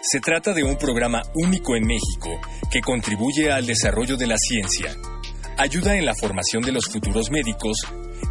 Se 0.00 0.18
trata 0.18 0.54
de 0.54 0.64
un 0.64 0.78
programa 0.78 1.20
único 1.34 1.76
en 1.76 1.84
México 1.84 2.40
que 2.72 2.80
contribuye 2.80 3.52
al 3.52 3.66
desarrollo 3.66 4.16
de 4.16 4.26
la 4.26 4.38
ciencia, 4.38 4.96
ayuda 5.58 5.94
en 5.94 6.06
la 6.06 6.14
formación 6.14 6.62
de 6.62 6.72
los 6.72 6.86
futuros 6.90 7.30
médicos 7.30 7.76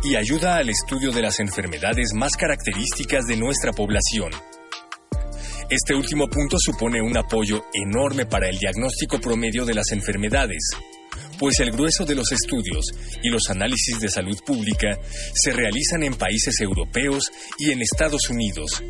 y 0.03 0.15
ayuda 0.15 0.55
al 0.55 0.69
estudio 0.69 1.11
de 1.11 1.21
las 1.21 1.39
enfermedades 1.39 2.13
más 2.15 2.31
características 2.35 3.25
de 3.27 3.37
nuestra 3.37 3.71
población. 3.71 4.31
Este 5.69 5.93
último 5.93 6.27
punto 6.27 6.57
supone 6.59 7.03
un 7.03 7.15
apoyo 7.19 7.65
enorme 7.71 8.25
para 8.25 8.49
el 8.49 8.57
diagnóstico 8.57 9.21
promedio 9.21 9.63
de 9.63 9.75
las 9.75 9.91
enfermedades, 9.91 10.71
pues 11.37 11.59
el 11.59 11.71
grueso 11.71 12.05
de 12.05 12.15
los 12.15 12.31
estudios 12.31 12.85
y 13.23 13.29
los 13.29 13.49
análisis 13.49 13.99
de 13.99 14.09
salud 14.09 14.37
pública 14.45 14.99
se 15.33 15.51
realizan 15.51 16.03
en 16.03 16.15
países 16.15 16.59
europeos 16.59 17.31
y 17.57 17.71
en 17.71 17.81
Estados 17.81 18.29
Unidos, 18.29 18.83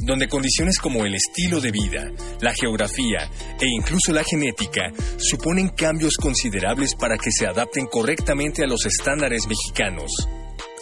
donde 0.00 0.28
condiciones 0.28 0.78
como 0.78 1.04
el 1.04 1.14
estilo 1.14 1.60
de 1.60 1.70
vida, 1.70 2.10
la 2.40 2.54
geografía 2.54 3.30
e 3.60 3.66
incluso 3.68 4.12
la 4.12 4.24
genética 4.24 4.92
suponen 5.18 5.70
cambios 5.70 6.14
considerables 6.16 6.94
para 6.94 7.18
que 7.18 7.30
se 7.30 7.46
adapten 7.46 7.86
correctamente 7.86 8.62
a 8.62 8.66
los 8.66 8.86
estándares 8.86 9.46
mexicanos. 9.46 10.10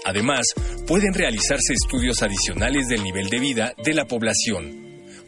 Además, 0.04 0.44
pueden 0.86 1.14
realizarse 1.14 1.72
estudios 1.72 2.22
adicionales 2.22 2.88
del 2.88 3.02
nivel 3.02 3.30
de 3.30 3.38
vida 3.40 3.74
de 3.82 3.94
la 3.94 4.04
población. 4.04 4.83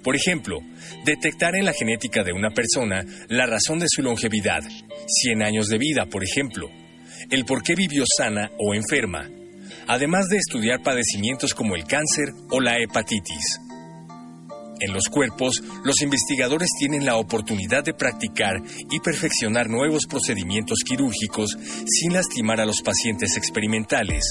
Por 0.06 0.14
ejemplo, 0.14 0.60
detectar 1.04 1.56
en 1.56 1.64
la 1.64 1.72
genética 1.72 2.22
de 2.22 2.32
una 2.32 2.50
persona 2.50 3.04
la 3.28 3.44
razón 3.44 3.80
de 3.80 3.88
su 3.88 4.02
longevidad, 4.02 4.62
100 5.08 5.42
años 5.42 5.66
de 5.66 5.78
vida, 5.78 6.06
por 6.06 6.22
ejemplo, 6.22 6.70
el 7.28 7.44
por 7.44 7.64
qué 7.64 7.74
vivió 7.74 8.04
sana 8.16 8.52
o 8.56 8.72
enferma, 8.72 9.28
además 9.88 10.28
de 10.28 10.36
estudiar 10.36 10.80
padecimientos 10.84 11.54
como 11.54 11.74
el 11.74 11.86
cáncer 11.86 12.26
o 12.50 12.60
la 12.60 12.78
hepatitis. 12.78 13.58
En 14.78 14.92
los 14.92 15.08
cuerpos, 15.08 15.60
los 15.82 16.00
investigadores 16.00 16.68
tienen 16.78 17.04
la 17.04 17.16
oportunidad 17.16 17.82
de 17.82 17.94
practicar 17.94 18.62
y 18.88 19.00
perfeccionar 19.00 19.68
nuevos 19.68 20.06
procedimientos 20.08 20.84
quirúrgicos 20.86 21.58
sin 21.84 22.12
lastimar 22.12 22.60
a 22.60 22.66
los 22.66 22.80
pacientes 22.80 23.36
experimentales. 23.36 24.22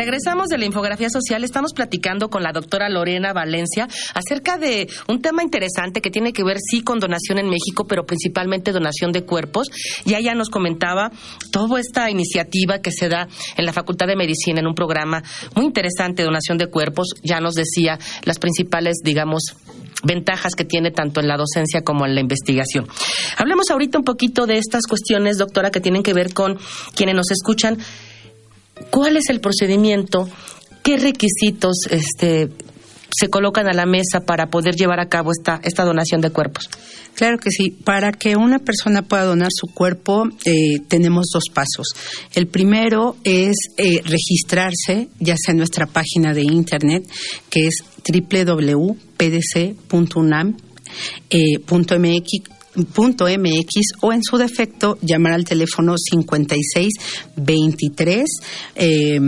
Regresamos 0.04 0.48
de 0.48 0.58
la 0.58 0.66
infografía 0.66 1.08
social. 1.08 1.44
Estamos 1.44 1.72
platicando 1.72 2.28
con 2.28 2.42
la 2.42 2.52
doctora 2.52 2.90
Lorena 2.90 3.32
Valencia 3.32 3.88
acerca 4.12 4.58
de 4.58 4.86
un 5.08 5.22
tema 5.22 5.42
interesante 5.42 6.02
que 6.02 6.10
tiene 6.10 6.34
que 6.34 6.44
ver, 6.44 6.58
sí, 6.60 6.82
con 6.82 7.00
donación 7.00 7.38
en 7.38 7.48
México, 7.48 7.86
pero 7.86 8.04
principalmente 8.04 8.70
donación 8.70 9.12
de 9.12 9.24
cuerpos. 9.24 9.68
Ya 10.04 10.18
ella 10.18 10.34
nos 10.34 10.50
comentaba 10.50 11.10
toda 11.50 11.80
esta 11.80 12.10
iniciativa 12.10 12.80
que 12.80 12.92
se 12.92 13.08
da 13.08 13.28
en 13.56 13.64
la 13.64 13.72
Facultad 13.72 14.06
de 14.06 14.14
Medicina 14.14 14.60
en 14.60 14.66
un 14.66 14.74
programa 14.74 15.22
muy 15.56 15.64
interesante, 15.64 16.22
donación 16.22 16.58
de 16.58 16.66
cuerpos. 16.66 17.14
Ya 17.22 17.40
nos 17.40 17.54
decía 17.54 17.98
las 18.24 18.38
principales, 18.38 18.96
digamos, 19.02 19.54
ventajas 20.02 20.54
que 20.54 20.66
tiene 20.66 20.90
tanto 20.90 21.20
en 21.20 21.28
la 21.28 21.38
docencia 21.38 21.80
como 21.80 22.04
en 22.04 22.14
la 22.14 22.20
investigación. 22.20 22.86
Hablemos 23.38 23.70
ahorita 23.70 23.96
un 23.96 24.04
poquito 24.04 24.44
de 24.44 24.58
estas 24.58 24.82
cuestiones, 24.86 25.38
doctora, 25.38 25.70
que 25.70 25.80
tienen 25.80 26.02
que 26.02 26.12
ver 26.12 26.34
con 26.34 26.58
quienes 26.94 27.14
nos 27.14 27.30
escuchan 27.30 27.78
¿Cuál 28.90 29.16
es 29.16 29.24
el 29.28 29.40
procedimiento? 29.40 30.28
¿Qué 30.82 30.96
requisitos 30.96 31.86
este, 31.90 32.50
se 33.10 33.28
colocan 33.28 33.68
a 33.68 33.72
la 33.72 33.86
mesa 33.86 34.20
para 34.26 34.46
poder 34.46 34.74
llevar 34.74 35.00
a 35.00 35.08
cabo 35.08 35.30
esta, 35.30 35.60
esta 35.62 35.84
donación 35.84 36.20
de 36.20 36.30
cuerpos? 36.30 36.68
Claro 37.14 37.38
que 37.38 37.50
sí. 37.50 37.70
Para 37.70 38.12
que 38.12 38.36
una 38.36 38.58
persona 38.58 39.00
pueda 39.02 39.24
donar 39.24 39.48
su 39.54 39.68
cuerpo, 39.72 40.28
eh, 40.44 40.80
tenemos 40.88 41.26
dos 41.32 41.44
pasos. 41.52 41.86
El 42.34 42.48
primero 42.48 43.16
es 43.24 43.54
eh, 43.76 44.02
registrarse, 44.04 45.08
ya 45.20 45.36
sea 45.36 45.52
en 45.52 45.58
nuestra 45.58 45.86
página 45.86 46.34
de 46.34 46.42
internet, 46.42 47.08
que 47.50 47.68
es 47.68 47.84
www.pdc.unam.mx 48.06 48.98
.mx 52.76 53.92
o 54.00 54.12
en 54.12 54.22
su 54.22 54.36
defecto 54.36 54.98
llamar 55.00 55.32
al 55.32 55.44
teléfono 55.44 55.94
56 55.96 56.92
23 57.36 58.24
eh, 58.74 59.18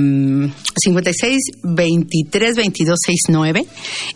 56 0.76 1.38
23 1.62 2.56
22 2.56 2.98
69 3.04 3.66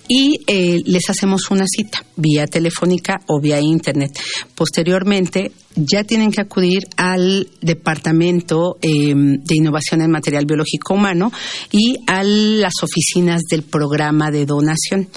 y 0.08 0.38
les 0.84 1.08
hacemos 1.08 1.50
una 1.50 1.64
cita 1.66 2.04
vía 2.16 2.46
telefónica 2.46 3.20
o 3.26 3.40
vía 3.40 3.60
internet. 3.60 4.18
Posteriormente 4.54 5.52
ya 5.76 6.04
tienen 6.04 6.32
que 6.32 6.40
acudir 6.40 6.82
al 6.96 7.48
Departamento 7.60 8.76
eh, 8.82 9.14
de 9.14 9.54
Innovación 9.54 10.02
en 10.02 10.10
Material 10.10 10.44
Biológico 10.44 10.94
Humano 10.94 11.32
y 11.70 11.96
a 12.06 12.24
las 12.24 12.72
oficinas 12.82 13.42
del 13.48 13.62
programa 13.62 14.30
de 14.30 14.46
donación. 14.46 15.08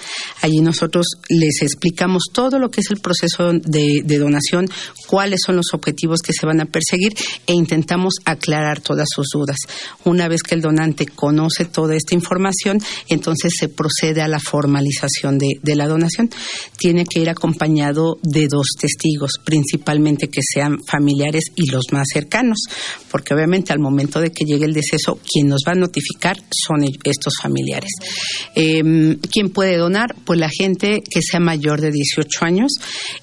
Allí 0.42 0.62
nosotros 0.62 1.08
les 1.30 1.62
explicamos 1.62 2.24
todo 2.32 2.60
lo 2.60 2.70
que 2.70 2.82
es 2.82 2.92
el 2.92 3.00
proceso 3.00 3.52
de, 3.54 4.03
de 4.04 4.18
donación, 4.18 4.70
cuáles 5.08 5.40
son 5.46 5.56
los 5.56 5.74
objetivos 5.74 6.22
que 6.22 6.34
se 6.34 6.46
van 6.46 6.62
a 6.62 6.66
perseguir 6.66 7.14
e 7.48 7.54
intentamos 7.54 8.16
aclarar 8.26 8.82
todas 8.82 9.08
sus 9.14 9.28
dudas. 9.34 9.58
Una 10.06 10.28
vez 10.28 10.44
que 10.44 10.56
el 10.56 10.62
donante 10.62 11.06
conoce 11.06 11.66
toda 11.66 11.96
esta 11.96 12.16
información, 12.16 12.80
entonces 13.10 13.54
se 13.58 13.70
procede 13.70 14.22
a 14.22 14.28
la 14.28 14.40
formalización 14.40 15.38
de, 15.38 15.48
de 15.62 15.76
la 15.76 15.88
donación. 15.88 16.30
Tiene 16.78 17.06
que 17.06 17.20
ir 17.20 17.30
acompañado 17.30 18.18
de 18.22 18.48
dos 18.48 18.68
testigos, 18.80 19.32
principalmente 19.44 20.28
que 20.28 20.42
sean 20.44 20.78
familiares 20.88 21.46
y 21.56 21.70
los 21.70 21.86
más 21.92 22.08
cercanos, 22.12 22.58
porque 23.12 23.34
obviamente 23.34 23.74
al 23.74 23.80
momento 23.80 24.20
de 24.20 24.32
que 24.32 24.46
llegue 24.46 24.66
el 24.66 24.74
deceso, 24.74 25.20
quien 25.26 25.48
nos 25.48 25.62
va 25.68 25.72
a 25.72 25.76
notificar 25.76 26.38
son 26.52 26.84
estos 26.84 27.34
familiares. 27.42 27.92
Em, 28.56 29.18
¿Quién 29.32 29.50
puede 29.50 29.78
donar? 29.78 30.16
Pues 30.26 30.40
la 30.40 30.50
gente 30.50 31.02
que 31.10 31.22
sea 31.22 31.40
mayor 31.40 31.82
de 31.82 31.92
18 31.92 32.46
años. 32.46 32.72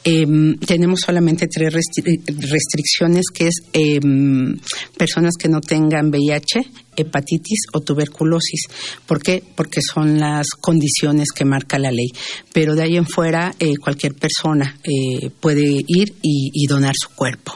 Em, 0.04 0.56
tenemos 0.71 1.00
solamente 1.00 1.49
tres 1.49 1.75
restricciones, 1.75 3.25
que 3.35 3.49
es 3.49 3.55
em, 3.73 4.57
personas 4.97 5.33
que 5.37 5.49
no 5.49 5.61
tengan 5.61 6.11
VIH, 6.11 6.61
hepatitis 6.97 7.62
o 7.73 7.81
tuberculosis. 7.81 8.69
¿Por 9.05 9.21
qué? 9.21 9.43
Porque 9.57 9.81
son 9.83 10.21
las 10.21 10.47
condiciones 10.61 11.33
que 11.35 11.45
marca 11.45 11.77
la 11.81 11.91
ley. 11.91 12.07
Pero 12.53 12.77
de 12.77 12.85
ahí 12.85 12.97
en 12.97 13.07
fuera, 13.07 13.53
eh, 13.59 13.73
cualquier 13.83 14.15
persona 14.15 14.79
eh, 14.85 15.31
puede 15.41 15.83
ir 15.89 16.15
y, 16.23 16.67
donar 16.69 16.95
su 16.95 17.09
cuerpo. 17.17 17.53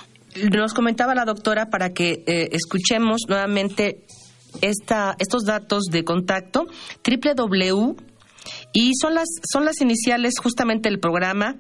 Nos 0.52 0.74
comentaba 0.74 1.14
la 1.14 1.24
doctora 1.24 1.70
para 1.70 1.90
que 1.90 2.24
eh, 2.26 2.48
escuchemos 2.50 3.26
nuevamente 3.28 4.00
esta, 4.60 5.14
estos 5.20 5.44
datos 5.44 5.84
de 5.84 6.02
contacto, 6.02 6.66
www, 7.06 7.94
y 8.72 8.90
son 9.00 9.14
las, 9.14 9.28
son 9.50 9.64
las 9.64 9.80
iniciales 9.80 10.34
justamente 10.42 10.88
del 10.90 10.98
programa 10.98 11.56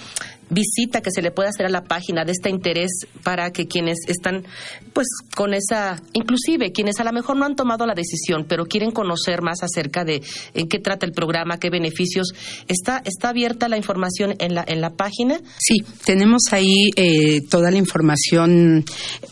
visita 0.52 1.00
que 1.00 1.10
se 1.10 1.22
le 1.22 1.30
puede 1.30 1.48
hacer 1.48 1.66
a 1.66 1.70
la 1.70 1.84
página, 1.84 2.24
de 2.24 2.32
este 2.32 2.50
interés 2.50 2.90
para 3.22 3.50
que 3.50 3.66
quienes 3.66 3.98
están, 4.06 4.44
pues, 4.92 5.06
con 5.34 5.54
esa, 5.54 6.00
inclusive 6.12 6.72
quienes 6.72 7.00
a 7.00 7.04
lo 7.04 7.12
mejor 7.12 7.36
no 7.36 7.44
han 7.44 7.56
tomado 7.56 7.86
la 7.86 7.94
decisión, 7.94 8.44
pero 8.48 8.66
quieren 8.66 8.90
conocer 8.90 9.42
más 9.42 9.62
acerca 9.62 10.04
de 10.04 10.22
en 10.54 10.68
qué 10.68 10.78
trata 10.78 11.06
el 11.06 11.12
programa, 11.12 11.58
qué 11.58 11.70
beneficios, 11.70 12.32
¿está, 12.68 13.02
está 13.04 13.30
abierta 13.30 13.68
la 13.68 13.76
información 13.76 14.34
en 14.38 14.54
la, 14.54 14.64
en 14.66 14.80
la 14.80 14.90
página? 14.90 15.40
Sí, 15.58 15.78
tenemos 16.04 16.42
ahí 16.50 16.90
eh, 16.96 17.40
toda 17.48 17.70
la 17.70 17.78
información, 17.78 18.84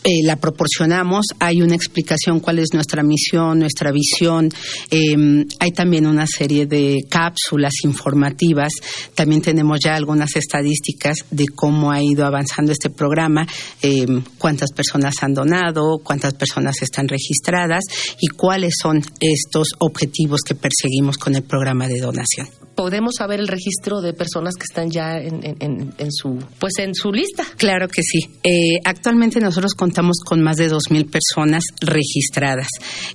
eh, 0.03 0.23
la 0.23 0.37
proporcionamos, 0.37 1.27
hay 1.39 1.61
una 1.61 1.75
explicación 1.75 2.39
cuál 2.39 2.59
es 2.59 2.69
nuestra 2.73 3.03
misión, 3.03 3.59
nuestra 3.59 3.91
visión, 3.91 4.49
em, 4.89 5.45
hay 5.59 5.71
también 5.71 6.07
una 6.07 6.25
serie 6.27 6.65
de 6.65 7.05
cápsulas 7.09 7.73
informativas, 7.83 8.71
también 9.15 9.41
tenemos 9.41 9.79
ya 9.83 9.95
algunas 9.95 10.35
estadísticas 10.35 11.10
de 11.29 11.45
cómo 11.47 11.91
ha 11.91 12.01
ido 12.01 12.25
avanzando 12.25 12.71
este 12.71 12.89
programa, 12.89 13.47
eh, 13.81 14.05
cuántas 14.37 14.71
personas 14.71 15.15
han 15.21 15.33
donado, 15.33 15.99
cuántas 16.03 16.33
personas 16.33 16.81
están 16.81 17.07
registradas 17.07 17.83
y 18.19 18.27
cuáles 18.27 18.75
son 18.81 19.01
estos 19.19 19.69
objetivos 19.79 20.41
que 20.41 20.55
perseguimos 20.55 21.17
con 21.17 21.35
el 21.35 21.43
programa 21.43 21.87
de 21.87 21.99
donación 21.99 22.60
podemos 22.81 23.13
saber 23.19 23.39
el 23.39 23.47
registro 23.47 24.01
de 24.01 24.11
personas 24.11 24.55
que 24.55 24.63
están 24.63 24.89
ya 24.89 25.19
en, 25.19 26.11
su 26.11 26.39
pues 26.57 26.79
en 26.79 26.95
su 26.95 27.11
lista. 27.11 27.45
Claro 27.57 27.87
que 27.87 28.01
sí. 28.01 28.27
Eh, 28.43 28.79
actualmente 28.83 29.39
nosotros 29.39 29.75
contamos 29.75 30.17
con 30.25 30.41
más 30.41 30.57
de 30.57 30.67
2.000 30.67 31.07
personas 31.07 31.63
registradas 31.79 32.69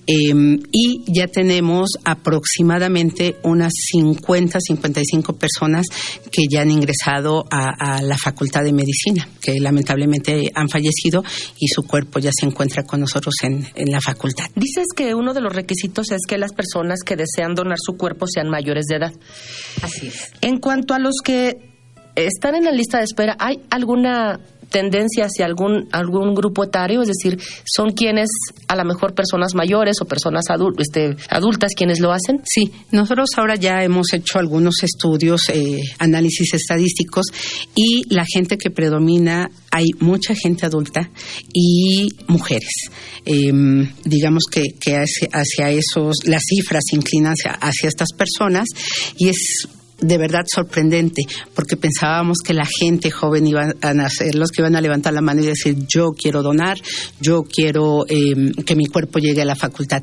em, 0.07 0.61
y 0.71 1.03
ya 1.09 1.27
tenemos 1.27 1.91
aproximadamente 2.05 3.39
unas 3.43 3.73
50, 3.91 4.61
55 4.61 5.33
personas 5.33 5.87
que 6.31 6.43
ya 6.49 6.61
han 6.61 6.71
ingresado 6.71 7.45
a, 7.51 8.03
la 8.03 8.17
Facultad 8.17 8.63
de 8.63 8.73
Medicina, 8.73 9.29
que 9.41 9.59
lamentablemente 9.59 10.53
han 10.55 10.69
fallecido 10.69 11.25
y 11.59 11.67
su 11.67 11.83
cuerpo 11.83 12.21
ya 12.21 12.31
se 12.33 12.47
encuentra 12.47 12.85
con 12.85 13.01
nosotros 13.01 13.35
en, 13.43 13.67
en 13.75 13.91
la 13.91 14.01
facultad. 14.01 14.45
Dices 14.55 14.87
que 14.95 15.15
uno 15.17 15.35
de 15.35 15.41
los 15.41 15.53
requisitos 15.53 16.13
es 16.13 16.21
que 16.29 16.39
las 16.39 16.53
personas 16.53 17.01
que 17.05 17.17
desean 17.17 17.57
donar 17.57 17.79
su 17.81 17.97
cuerpo 17.97 18.27
sean 18.29 18.49
mayores 18.49 18.85
de 18.87 18.97
edad. 18.97 19.13
Así 19.83 20.09
es. 20.09 20.33
En 20.41 20.59
cuanto 20.59 20.95
a 20.95 20.99
los 20.99 21.17
que 21.25 21.57
están 22.15 22.55
en 22.55 22.65
la 22.65 22.73
lista 22.73 22.99
de 22.99 23.05
espera, 23.05 23.37
¿hay 23.39 23.61
alguna 23.71 24.41
tendencia 24.71 25.25
hacia 25.25 25.47
algún 25.47 25.89
algún 25.93 26.35
grupo 26.35 26.65
etario, 26.65 27.03
es 27.03 27.09
decir, 27.09 27.41
son 27.65 27.91
quienes 27.91 28.29
a 28.69 28.77
lo 28.77 28.85
mejor 28.85 29.15
personas 29.15 29.55
mayores 29.55 29.97
o 30.01 30.05
personas 30.05 30.45
este, 30.79 31.17
adultas 31.29 31.73
quienes 31.77 32.01
lo 32.01 32.13
hacen. 32.13 32.41
Sí, 32.45 32.73
nosotros 32.91 33.31
ahora 33.37 33.57
ya 33.57 33.83
hemos 33.83 34.13
hecho 34.13 34.39
algunos 34.39 34.83
estudios, 34.83 35.49
eh, 35.49 35.81
análisis 35.99 36.55
estadísticos 36.55 37.27
y 37.75 38.03
la 38.13 38.25
gente 38.27 38.57
que 38.59 38.71
predomina 38.71 39.51
hay 39.71 39.87
mucha 40.01 40.35
gente 40.35 40.67
adulta 40.67 41.11
y 41.53 42.09
mujeres. 42.29 42.91
Em, 43.25 43.91
digamos 44.05 44.45
que, 44.51 44.63
que 44.81 44.97
hacia, 44.97 45.29
hacia, 45.33 45.71
esos 45.71 46.17
las 46.25 46.43
cifras 46.49 46.83
se 46.89 46.97
inclinan 46.97 47.35
hacia 47.35 47.89
estas 47.89 48.09
personas 48.17 48.67
y 49.19 49.29
es 49.29 49.69
de 50.01 50.19
verdad 50.19 50.45
sorprendente, 50.53 51.23
porque 51.55 51.77
pensábamos 51.77 52.39
que 52.45 52.55
la 52.55 52.67
gente 52.67 53.11
joven 53.11 53.47
iba 53.47 53.73
a 53.81 53.95
nacer, 53.95 54.35
los 54.35 54.51
que 54.51 54.63
iban 54.63 54.77
a 54.77 54.81
levantar 54.81 55.13
la 55.13 55.23
mano 55.23 55.43
y 55.43 55.47
decir, 55.47 55.77
yo 55.89 56.13
quiero 56.13 56.43
donar, 56.43 56.79
yo 57.21 57.43
quiero 57.43 58.05
em, 58.09 58.53
que 58.53 58.77
mi 58.77 58.87
cuerpo 58.87 59.19
llegue 59.19 59.43
a 59.43 59.47
la 59.47 59.57
facultad. 59.57 60.03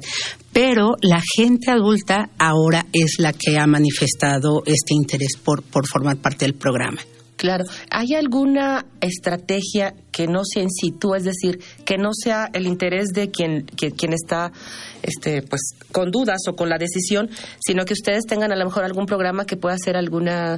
Pero 0.52 0.96
la 1.02 1.22
gente 1.36 1.72
adulta 1.72 2.30
ahora 2.38 2.86
es 2.94 3.16
la 3.18 3.34
que 3.34 3.58
ha 3.58 3.68
manifestado 3.68 4.64
este 4.66 4.94
interés 4.94 5.38
por, 5.44 5.64
por 5.64 5.88
formar 5.88 6.18
parte 6.18 6.46
del 6.46 6.54
programa. 6.54 7.00
Claro. 7.44 7.66
¿Hay 7.90 8.14
alguna 8.14 8.86
estrategia 9.02 9.94
que 10.14 10.28
no 10.28 10.46
sea 10.46 10.66
situ, 10.70 11.14
es 11.14 11.26
decir, 11.26 11.60
que 11.84 11.98
no 11.98 12.12
sea 12.14 12.50
el 12.54 12.68
interés 12.68 13.10
de 13.10 13.32
quien, 13.32 13.64
quien 13.66 14.14
está 14.14 14.54
este, 15.02 15.42
pues, 15.42 15.60
con 15.92 16.10
dudas 16.10 16.40
o 16.48 16.56
con 16.56 16.70
la 16.70 16.78
decisión, 16.78 17.30
sino 17.60 17.84
que 17.84 17.92
ustedes 17.92 18.24
tengan 18.26 18.54
a 18.54 18.56
lo 18.56 18.64
mejor 18.64 18.86
algún 18.86 19.06
programa 19.06 19.46
que 19.46 19.58
pueda 19.58 19.76
hacer 19.76 19.98
alguna 19.98 20.58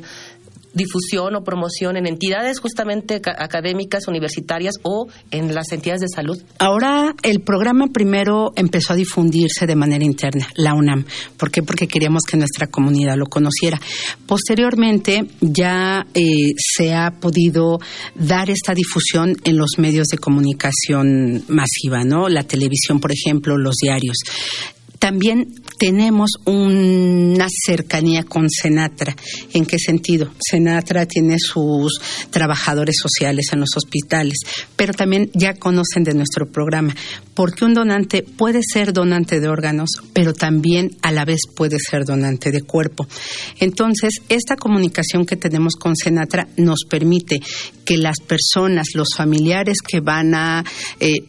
difusión 0.75 1.35
o 1.35 1.43
promoción 1.43 1.97
en 1.97 2.05
entidades 2.05 2.59
justamente 2.59 3.21
académicas, 3.25 4.07
universitarias 4.07 4.75
o 4.83 5.07
en 5.31 5.55
las 5.55 5.71
entidades 5.71 6.01
de 6.01 6.09
salud? 6.09 6.37
Ahora 6.59 7.15
el 7.23 7.41
programa 7.41 7.87
primero 7.87 8.51
empezó 8.55 8.93
a 8.93 8.95
difundirse 8.95 9.65
de 9.65 9.75
manera 9.75 10.03
interna, 10.03 10.47
la 10.55 10.75
UNAM. 10.75 11.05
¿Por 11.37 11.49
qué? 11.49 11.63
Porque 11.63 11.87
queríamos 11.87 12.23
que 12.23 12.37
nuestra 12.37 12.67
comunidad 12.67 13.15
lo 13.17 13.25
conociera. 13.25 13.79
Posteriormente 14.27 15.25
ya 15.41 16.05
eh, 16.13 16.53
se 16.57 16.93
ha 16.93 17.11
podido 17.19 17.79
dar 18.13 18.49
esta 18.49 18.73
difusión 18.73 19.37
en 19.43 19.57
los 19.57 19.77
medios 19.77 20.07
de 20.07 20.17
comunicación 20.17 21.43
masiva, 21.47 22.03
¿no? 22.03 22.27
La 22.29 22.43
televisión, 22.43 22.99
por 22.99 23.11
ejemplo, 23.11 23.57
los 23.57 23.75
diarios. 23.81 24.17
También 24.99 25.53
tenemos 25.77 26.31
una 26.45 27.47
cercanía 27.65 28.23
con 28.23 28.49
Senatra. 28.49 29.15
¿En 29.53 29.65
qué 29.65 29.77
sentido? 29.79 30.31
Senatra 30.39 31.05
tiene 31.05 31.37
sus 31.39 31.99
trabajadores 32.29 32.95
sociales 33.01 33.47
en 33.51 33.59
los 33.59 33.75
hospitales, 33.75 34.39
pero 34.75 34.93
también 34.93 35.29
ya 35.33 35.53
conocen 35.53 36.03
de 36.03 36.13
nuestro 36.13 36.51
programa, 36.51 36.95
porque 37.33 37.65
un 37.65 37.73
donante 37.73 38.23
puede 38.23 38.61
ser 38.61 38.93
donante 38.93 39.39
de 39.39 39.47
órganos, 39.47 39.89
pero 40.13 40.33
también 40.33 40.91
a 41.01 41.11
la 41.11 41.25
vez 41.25 41.41
puede 41.55 41.77
ser 41.79 42.05
donante 42.05 42.51
de 42.51 42.61
cuerpo. 42.61 43.07
Entonces, 43.59 44.21
esta 44.29 44.55
comunicación 44.55 45.25
que 45.25 45.35
tenemos 45.35 45.73
con 45.75 45.95
Senatra 45.95 46.47
nos 46.57 46.85
permite 46.89 47.41
que 47.83 47.97
las 47.97 48.19
personas, 48.19 48.87
los 48.93 49.09
familiares 49.15 49.77
que 49.85 49.99
van 49.99 50.33
a 50.33 50.63
eh, 50.99 51.25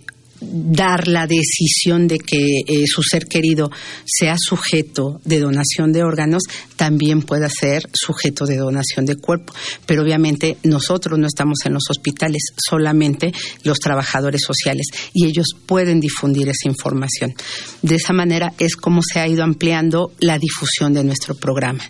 dar 0.50 1.08
la 1.08 1.26
decisión 1.26 2.08
de 2.08 2.18
que 2.18 2.60
eh, 2.66 2.84
su 2.86 3.02
ser 3.02 3.26
querido 3.26 3.70
sea 4.04 4.36
sujeto 4.38 5.20
de 5.24 5.40
donación 5.40 5.92
de 5.92 6.02
órganos, 6.02 6.42
también 6.76 7.22
pueda 7.22 7.48
ser 7.48 7.82
sujeto 7.92 8.46
de 8.46 8.56
donación 8.56 9.06
de 9.06 9.16
cuerpo. 9.16 9.52
Pero 9.86 10.02
obviamente 10.02 10.56
nosotros 10.62 11.18
no 11.18 11.26
estamos 11.26 11.58
en 11.64 11.74
los 11.74 11.84
hospitales, 11.90 12.42
solamente 12.56 13.32
los 13.64 13.78
trabajadores 13.78 14.42
sociales, 14.42 14.86
y 15.12 15.26
ellos 15.26 15.46
pueden 15.66 16.00
difundir 16.00 16.48
esa 16.48 16.68
información. 16.68 17.34
De 17.82 17.96
esa 17.96 18.12
manera 18.12 18.52
es 18.58 18.76
como 18.76 19.00
se 19.02 19.20
ha 19.20 19.28
ido 19.28 19.44
ampliando 19.44 20.12
la 20.20 20.38
difusión 20.38 20.94
de 20.94 21.04
nuestro 21.04 21.34
programa 21.34 21.84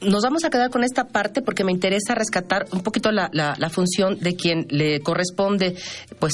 nos 0.00 0.22
vamos 0.22 0.44
a 0.44 0.50
quedar 0.50 0.70
con 0.70 0.84
esta 0.84 1.08
parte 1.08 1.42
porque 1.42 1.64
me 1.64 1.72
interesa 1.72 2.14
rescatar 2.14 2.66
un 2.72 2.82
poquito 2.82 3.10
la, 3.12 3.30
función 3.70 4.18
de 4.20 4.36
quien 4.36 4.66
le 4.70 5.00
corresponde, 5.00 5.74
pues 6.18 6.32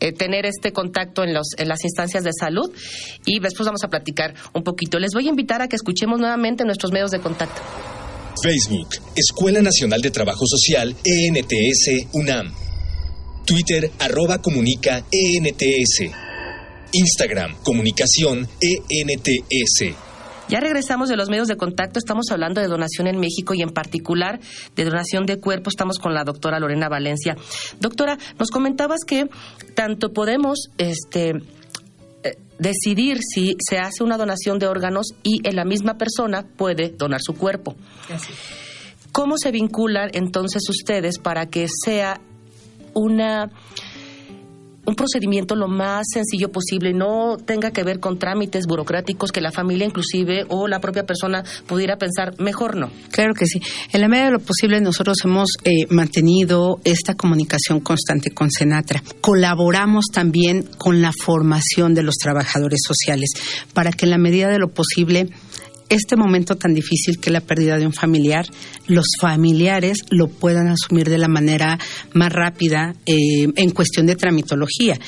eh, 0.00 0.12
tener 0.12 0.46
este 0.46 0.72
contacto 0.72 1.22
en 1.22 1.34
las 1.34 1.84
instancias 1.84 2.24
de 2.24 2.32
salud 2.32 2.70
y 3.24 3.40
después 3.40 3.66
vamos 3.66 3.84
a 3.84 3.88
platicar 3.88 4.34
un 4.52 4.62
poquito. 4.62 4.98
Les 4.98 5.12
voy 5.12 5.26
a 5.26 5.30
invitar 5.30 5.62
a 5.62 5.68
que 5.68 5.76
escuchemos 5.76 6.18
nuevamente 6.18 6.64
nuestros 6.64 6.92
medios 6.92 7.10
de 7.10 7.20
contacto. 7.20 7.60
Facebook, 8.42 8.88
Escuela 9.16 9.60
Nacional 9.60 10.00
de 10.00 10.10
Trabajo 10.10 10.46
Social, 10.46 10.94
ENTS, 11.04 12.08
UNAM. 12.12 12.54
Twitter 13.44 13.90
arroba 13.98 14.38
comunica 14.38 15.04
ENTS. 15.10 16.10
Instagram 16.92 17.56
comunicación 17.62 18.48
ENTS. 18.60 20.09
Ya 20.50 20.58
regresamos 20.58 21.08
de 21.08 21.16
los 21.16 21.30
medios 21.30 21.46
de 21.46 21.56
contacto, 21.56 22.00
estamos 22.00 22.26
hablando 22.32 22.60
de 22.60 22.66
donación 22.66 23.06
en 23.06 23.20
México 23.20 23.54
y 23.54 23.62
en 23.62 23.70
particular 23.70 24.40
de 24.74 24.84
donación 24.84 25.24
de 25.24 25.38
cuerpo. 25.38 25.70
Estamos 25.70 26.00
con 26.00 26.12
la 26.12 26.24
doctora 26.24 26.58
Lorena 26.58 26.88
Valencia. 26.88 27.36
Doctora, 27.78 28.18
nos 28.36 28.50
comentabas 28.50 29.04
que 29.06 29.30
tanto 29.76 30.12
podemos 30.12 30.70
este, 30.76 31.34
eh, 32.24 32.36
decidir 32.58 33.18
si 33.22 33.54
se 33.60 33.78
hace 33.78 34.02
una 34.02 34.16
donación 34.16 34.58
de 34.58 34.66
órganos 34.66 35.14
y 35.22 35.40
en 35.48 35.54
la 35.54 35.64
misma 35.64 35.94
persona 35.94 36.44
puede 36.56 36.88
donar 36.88 37.20
su 37.22 37.36
cuerpo. 37.36 37.76
¿Cómo 39.12 39.36
se 39.38 39.52
vinculan 39.52 40.10
entonces 40.14 40.68
ustedes 40.68 41.20
para 41.20 41.46
que 41.46 41.68
sea 41.84 42.20
una 42.92 43.52
un 44.86 44.94
procedimiento 44.94 45.54
lo 45.54 45.68
más 45.68 46.06
sencillo 46.12 46.50
posible 46.50 46.92
no 46.92 47.36
tenga 47.36 47.70
que 47.70 47.84
ver 47.84 48.00
con 48.00 48.18
trámites 48.18 48.66
burocráticos 48.66 49.30
que 49.30 49.40
la 49.40 49.52
familia 49.52 49.86
inclusive 49.86 50.44
o 50.48 50.68
la 50.68 50.80
propia 50.80 51.04
persona 51.04 51.44
pudiera 51.66 51.96
pensar 51.96 52.34
mejor 52.38 52.76
no. 52.76 52.90
Claro 53.10 53.34
que 53.34 53.46
sí. 53.46 53.60
En 53.92 54.00
la 54.00 54.08
medida 54.08 54.26
de 54.26 54.32
lo 54.32 54.40
posible 54.40 54.80
nosotros 54.80 55.18
hemos 55.24 55.50
eh, 55.64 55.86
mantenido 55.90 56.80
esta 56.84 57.14
comunicación 57.14 57.80
constante 57.80 58.30
con 58.30 58.50
Senatra. 58.50 59.02
Colaboramos 59.20 60.06
también 60.12 60.68
con 60.78 61.02
la 61.02 61.12
formación 61.12 61.94
de 61.94 62.02
los 62.02 62.16
trabajadores 62.16 62.80
sociales 62.86 63.30
para 63.74 63.92
que 63.92 64.06
en 64.06 64.10
la 64.10 64.18
medida 64.18 64.48
de 64.48 64.58
lo 64.58 64.68
posible 64.68 65.30
este 65.90 66.16
momento 66.16 66.56
tan 66.56 66.72
difícil 66.72 67.20
que 67.20 67.30
la 67.30 67.40
pérdida 67.40 67.76
de 67.76 67.84
un 67.84 67.92
familiar, 67.92 68.46
los 68.86 69.06
familiares 69.20 69.98
lo 70.08 70.28
puedan 70.28 70.68
asumir 70.68 71.10
de 71.10 71.18
la 71.18 71.28
manera 71.28 71.78
más 72.14 72.32
rápida 72.32 72.94
eh, 73.04 73.48
en 73.54 73.70
cuestión 73.70 74.06
de 74.06 74.16
tramitología. 74.16 74.98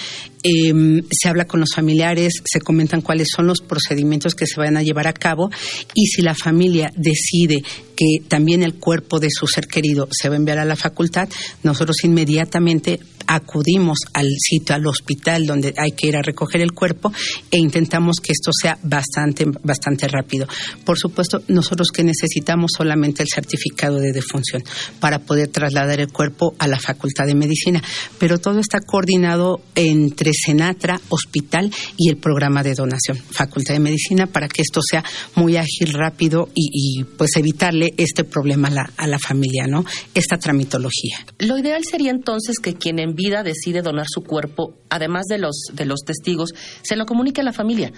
Em, 0.44 1.02
se 1.08 1.28
habla 1.28 1.44
con 1.44 1.60
los 1.60 1.70
familiares, 1.72 2.32
se 2.44 2.60
comentan 2.60 3.00
cuáles 3.00 3.28
son 3.34 3.46
los 3.46 3.60
procedimientos 3.60 4.34
que 4.34 4.46
se 4.46 4.60
van 4.60 4.76
a 4.76 4.82
llevar 4.82 5.06
a 5.06 5.12
cabo 5.12 5.50
y 5.94 6.06
si 6.06 6.20
la 6.20 6.34
familia 6.34 6.92
decide 6.96 7.62
que 7.94 8.26
también 8.26 8.64
el 8.64 8.74
cuerpo 8.74 9.20
de 9.20 9.28
su 9.30 9.46
ser 9.46 9.68
querido 9.68 10.08
se 10.10 10.28
va 10.28 10.34
a 10.34 10.38
enviar 10.38 10.58
a 10.58 10.64
la 10.64 10.74
facultad, 10.74 11.28
nosotros 11.62 11.96
inmediatamente 12.02 12.98
acudimos 13.26 13.98
al 14.12 14.28
sitio, 14.36 14.74
al 14.74 14.86
hospital 14.86 15.46
donde 15.46 15.74
hay 15.76 15.92
que 15.92 16.08
ir 16.08 16.16
a 16.16 16.22
recoger 16.22 16.60
el 16.60 16.72
cuerpo 16.72 17.12
e 17.50 17.58
intentamos 17.58 18.16
que 18.16 18.32
esto 18.32 18.50
sea 18.52 18.78
bastante, 18.82 19.46
bastante 19.62 20.08
rápido. 20.08 20.46
Por 20.84 20.98
supuesto, 20.98 21.42
nosotros 21.48 21.88
que 21.94 22.02
necesitamos 22.02 22.72
solamente 22.76 23.22
el 23.22 23.28
certificado 23.32 23.98
de 23.98 24.12
defunción 24.12 24.62
para 24.98 25.20
poder 25.20 25.48
trasladar 25.48 26.00
el 26.00 26.08
cuerpo 26.08 26.54
a 26.58 26.66
la 26.66 26.80
Facultad 26.80 27.26
de 27.26 27.34
Medicina, 27.34 27.82
pero 28.18 28.38
todo 28.38 28.58
está 28.58 28.80
coordinado 28.80 29.60
entre 29.74 30.31
Senatra, 30.32 31.00
hospital 31.08 31.70
y 31.96 32.08
el 32.08 32.16
programa 32.16 32.62
de 32.62 32.74
donación, 32.74 33.16
Facultad 33.16 33.74
de 33.74 33.80
Medicina, 33.80 34.26
para 34.26 34.48
que 34.48 34.62
esto 34.62 34.80
sea 34.82 35.04
muy 35.34 35.56
ágil, 35.56 35.92
rápido 35.92 36.48
y, 36.54 37.04
pues 37.04 37.30
evitarle 37.36 37.94
este 37.96 38.24
problema 38.24 38.68
a 38.68 38.70
la, 38.70 38.92
a 38.96 39.06
la 39.06 39.18
familia, 39.18 39.66
¿no? 39.66 39.84
Esta 40.14 40.36
tramitología. 40.38 41.18
Lo 41.38 41.58
ideal 41.58 41.82
sería 41.88 42.10
entonces 42.10 42.58
que 42.58 42.74
quien 42.74 42.98
en 42.98 43.14
vida 43.14 43.42
decide 43.42 43.82
donar 43.82 44.06
su 44.08 44.22
cuerpo, 44.22 44.74
además 44.88 45.26
de 45.26 45.38
los, 45.38 45.64
de 45.72 45.86
los 45.86 46.00
testigos, 46.00 46.50
se 46.82 46.96
lo 46.96 47.06
comunique 47.06 47.40
a 47.40 47.44
la 47.44 47.52
familia. 47.52 47.92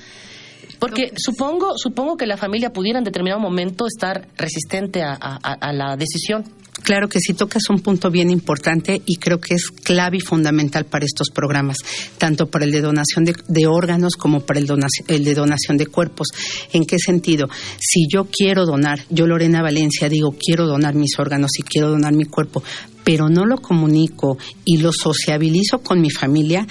Porque 0.79 1.12
supongo, 1.16 1.75
supongo 1.77 2.16
que 2.16 2.27
la 2.27 2.37
familia 2.37 2.70
pudiera 2.70 2.99
en 2.99 3.05
determinado 3.05 3.40
momento 3.40 3.87
estar 3.87 4.29
resistente 4.37 5.03
a, 5.03 5.73
la 5.73 5.97
decisión. 5.97 6.44
Claro 6.83 7.09
que 7.09 7.21
sí 7.21 7.35
tocas 7.35 7.63
un 7.71 7.81
punto 7.81 8.11
bien 8.11 8.31
importante 8.31 9.01
y 9.07 9.17
creo 9.17 9.39
que 9.39 9.55
es 9.55 9.71
clave 9.71 10.19
y 10.19 10.21
fundamental 10.21 10.85
para 10.85 11.05
estos 11.05 11.31
programas, 11.31 11.79
tanto 12.19 12.47
para 12.47 12.65
el 12.65 12.73
de 12.73 12.81
donación 12.81 13.25
de, 13.25 13.67
órganos 13.67 14.17
como 14.17 14.41
para 14.41 14.59
el, 14.59 14.69
el, 15.09 15.25
de 15.25 15.35
donación 15.35 15.79
de 15.79 15.87
cuerpos. 15.87 16.29
¿En 16.73 16.85
qué 16.85 16.99
sentido? 16.99 17.49
Si 17.79 18.07
yo 18.13 18.27
quiero 18.31 18.67
donar, 18.67 19.01
yo 19.09 19.27
Lorena 19.27 19.63
Valencia 19.63 20.09
digo, 20.09 20.37
quiero 20.39 20.67
donar 20.67 20.95
mis 20.95 21.19
órganos 21.19 21.53
y 21.59 21.63
quiero 21.63 21.91
donar 21.91 22.13
mi 22.13 22.25
cuerpo, 22.25 22.63
pero 23.05 23.29
no 23.29 23.47
lo 23.47 23.59
comunico 23.59 24.37
y 24.65 24.79
lo 24.79 24.93
sociabilizo 24.93 25.79
con 25.79 26.01
mi 26.01 26.11
familia, 26.11 26.67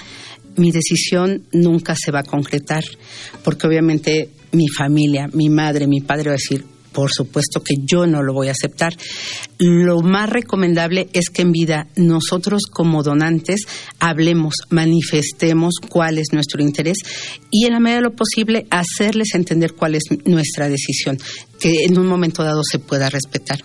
mi 0.56 0.70
decisión 0.70 1.44
nunca 1.50 1.96
se 1.96 2.12
va 2.12 2.20
a 2.20 2.24
concretar, 2.24 2.84
porque 3.42 3.66
obviamente 3.66 4.28
mi 4.52 4.68
familia, 4.68 5.28
mi 5.32 5.48
madre, 5.48 5.86
mi 5.86 6.00
padre 6.00 6.30
va 6.30 6.34
a 6.34 6.36
decir, 6.36 6.64
por 6.94 7.10
supuesto 7.12 7.62
que 7.62 7.74
yo 7.84 8.06
no 8.06 8.22
lo 8.22 8.32
voy 8.32 8.48
a 8.48 8.52
aceptar. 8.52 8.96
Lo 9.58 10.00
más 10.00 10.30
recomendable 10.30 11.08
es 11.12 11.28
que 11.28 11.42
en 11.42 11.52
vida 11.52 11.88
nosotros 11.96 12.62
como 12.70 13.02
donantes 13.02 13.66
hablemos, 13.98 14.54
manifestemos 14.70 15.74
cuál 15.88 16.18
es 16.18 16.28
nuestro 16.32 16.62
interés 16.62 16.98
y 17.50 17.66
en 17.66 17.72
la 17.72 17.80
medida 17.80 17.96
de 17.96 18.04
lo 18.04 18.14
posible 18.14 18.66
hacerles 18.70 19.34
entender 19.34 19.74
cuál 19.74 19.96
es 19.96 20.04
nuestra 20.24 20.68
decisión 20.68 21.18
que 21.64 21.86
en 21.86 21.98
un 21.98 22.06
momento 22.06 22.42
dado 22.42 22.60
se 22.62 22.78
pueda 22.78 23.08
respetar. 23.08 23.58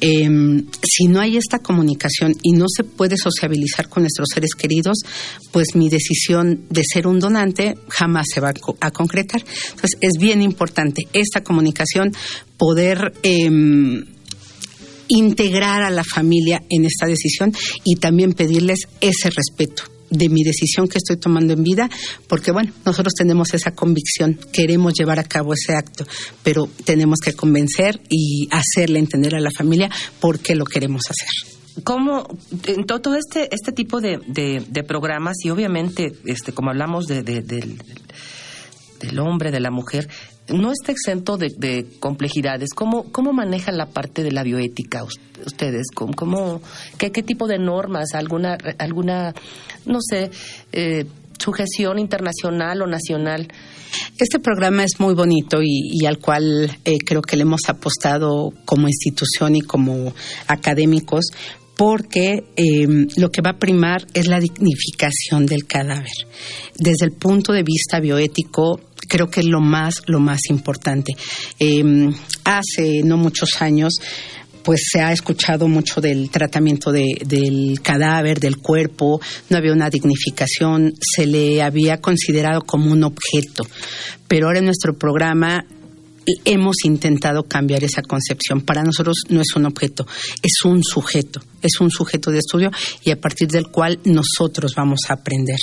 Em, 0.00 0.66
si 0.82 1.06
no 1.06 1.20
hay 1.20 1.36
esta 1.36 1.60
comunicación 1.60 2.34
y 2.42 2.50
no 2.50 2.64
se 2.68 2.82
puede 2.82 3.16
sociabilizar 3.16 3.88
con 3.88 4.02
nuestros 4.02 4.26
seres 4.34 4.56
queridos, 4.58 4.98
pues 5.52 5.76
mi 5.76 5.88
decisión 5.88 6.64
de 6.68 6.82
ser 6.82 7.06
un 7.06 7.20
donante 7.20 7.76
jamás 7.90 8.26
se 8.34 8.40
va 8.40 8.52
a, 8.80 8.90
concretar. 8.90 9.40
Entonces 9.70 9.98
es 10.00 10.14
bien 10.18 10.42
importante 10.42 11.06
esta 11.12 11.44
comunicación, 11.44 12.10
poder 12.56 13.12
em, 13.22 14.04
integrar 15.06 15.84
a 15.84 15.90
la 15.90 16.02
familia 16.02 16.60
en 16.68 16.86
esta 16.86 17.06
decisión 17.06 17.54
y 17.84 17.94
también 18.00 18.32
pedirles 18.32 18.88
ese 19.00 19.30
respeto 19.30 19.97
de 20.10 20.28
mi 20.28 20.42
decisión 20.42 20.88
que 20.88 20.98
estoy 20.98 21.16
tomando 21.16 21.52
en 21.52 21.62
vida, 21.62 21.90
porque 22.26 22.52
bueno, 22.52 22.72
nosotros 22.84 23.14
tenemos 23.14 23.54
esa 23.54 23.72
convicción, 23.72 24.38
queremos 24.52 24.94
llevar 24.94 25.18
a 25.18 25.24
cabo 25.24 25.54
ese 25.54 25.74
acto, 25.74 26.06
pero 26.42 26.68
tenemos 26.84 27.18
que 27.20 27.32
convencer 27.34 28.00
y 28.08 28.48
hacerle 28.50 28.98
entender 28.98 29.34
a 29.34 29.40
la 29.40 29.50
familia 29.50 29.90
por 30.20 30.38
qué 30.40 30.54
lo 30.54 30.64
queremos 30.64 31.02
hacer. 31.08 31.28
¿Cómo, 31.84 32.26
en 32.66 32.84
todo 32.86 33.14
este, 33.14 33.48
este 33.54 33.70
tipo 33.70 34.00
de, 34.00 34.18
de, 34.26 34.82
programas, 34.82 35.36
y 35.44 35.50
obviamente, 35.50 36.12
este, 36.24 36.52
como 36.52 36.70
hablamos 36.70 37.06
de, 37.06 37.22
del, 37.22 37.42
del 37.42 39.18
hombre, 39.20 39.52
de 39.52 39.60
la 39.60 39.70
mujer, 39.70 40.08
no 40.48 40.72
está 40.72 40.92
exento 40.92 41.36
de, 41.36 41.86
complejidades. 42.00 42.70
¿Cómo, 42.74 43.04
¿Cómo 43.12 43.32
manejan 43.32 43.76
la 43.76 43.86
parte 43.86 44.22
de 44.22 44.32
la 44.32 44.42
bioética 44.42 45.04
ustedes? 45.44 45.86
¿Cómo, 45.94 46.60
qué, 46.98 47.12
qué, 47.12 47.22
tipo 47.22 47.46
de 47.46 47.58
normas? 47.58 48.14
¿Alguna, 48.14 48.56
alguna 48.78 49.34
no 49.86 49.98
sé, 50.00 50.30
eh, 50.72 51.06
sujeción 51.38 51.98
internacional 51.98 52.82
o 52.82 52.86
nacional? 52.86 53.48
Este 54.18 54.38
programa 54.38 54.84
es 54.84 54.98
muy 54.98 55.14
bonito 55.14 55.60
y, 55.62 56.04
al 56.06 56.18
cual 56.18 56.70
eh, 56.84 56.98
creo 57.04 57.22
que 57.22 57.36
le 57.36 57.42
hemos 57.42 57.62
apostado 57.68 58.52
como 58.64 58.88
institución 58.88 59.56
y 59.56 59.60
como 59.60 60.12
académicos 60.46 61.26
porque 61.78 62.42
em, 62.56 63.06
lo 63.16 63.30
que 63.30 63.40
va 63.40 63.50
a 63.50 63.58
primar 63.58 64.04
es 64.12 64.26
la 64.26 64.40
dignificación 64.40 65.46
del 65.46 65.64
cadáver. 65.64 66.10
Desde 66.76 67.04
el 67.04 67.12
punto 67.12 67.52
de 67.52 67.62
vista 67.62 68.00
bioético, 68.00 68.80
creo 69.08 69.28
que 69.28 69.40
es 69.40 69.46
lo 69.46 69.60
más, 69.60 70.02
lo 70.06 70.20
más 70.20 70.40
importante. 70.50 71.14
Em, 71.58 72.14
hace 72.44 73.02
no 73.02 73.16
muchos 73.16 73.60
años 73.60 73.94
pues 74.62 74.82
se 74.92 75.00
ha 75.00 75.12
escuchado 75.12 75.66
mucho 75.66 76.02
del 76.02 76.28
tratamiento 76.28 76.92
del 76.92 77.80
cadáver, 77.82 78.38
del 78.38 78.58
cuerpo, 78.58 79.18
no 79.48 79.56
había 79.56 79.72
una 79.72 79.88
dignificación, 79.88 80.92
se 81.00 81.26
le 81.26 81.62
había 81.62 82.02
considerado 82.02 82.60
como 82.60 82.92
un 82.92 83.02
objeto. 83.02 83.66
Pero 84.26 84.46
ahora 84.46 84.58
en 84.58 84.66
nuestro 84.66 84.92
programa 84.98 85.64
hemos 86.44 86.76
intentado 86.84 87.44
cambiar 87.44 87.84
esa 87.84 88.02
concepción. 88.02 88.60
Para 88.60 88.82
nosotros 88.82 89.24
no 89.28 89.40
es 89.40 89.54
un 89.56 89.66
objeto, 89.66 90.06
es 90.42 90.64
un 90.64 90.82
sujeto, 90.82 91.40
es 91.62 91.80
un 91.80 91.90
sujeto 91.90 92.30
de 92.30 92.38
estudio 92.38 92.70
y 93.04 93.10
a 93.10 93.20
partir 93.20 93.48
del 93.48 93.68
cual 93.68 93.98
nosotros 94.04 94.74
vamos 94.76 95.00
a 95.08 95.14
aprender. 95.14 95.58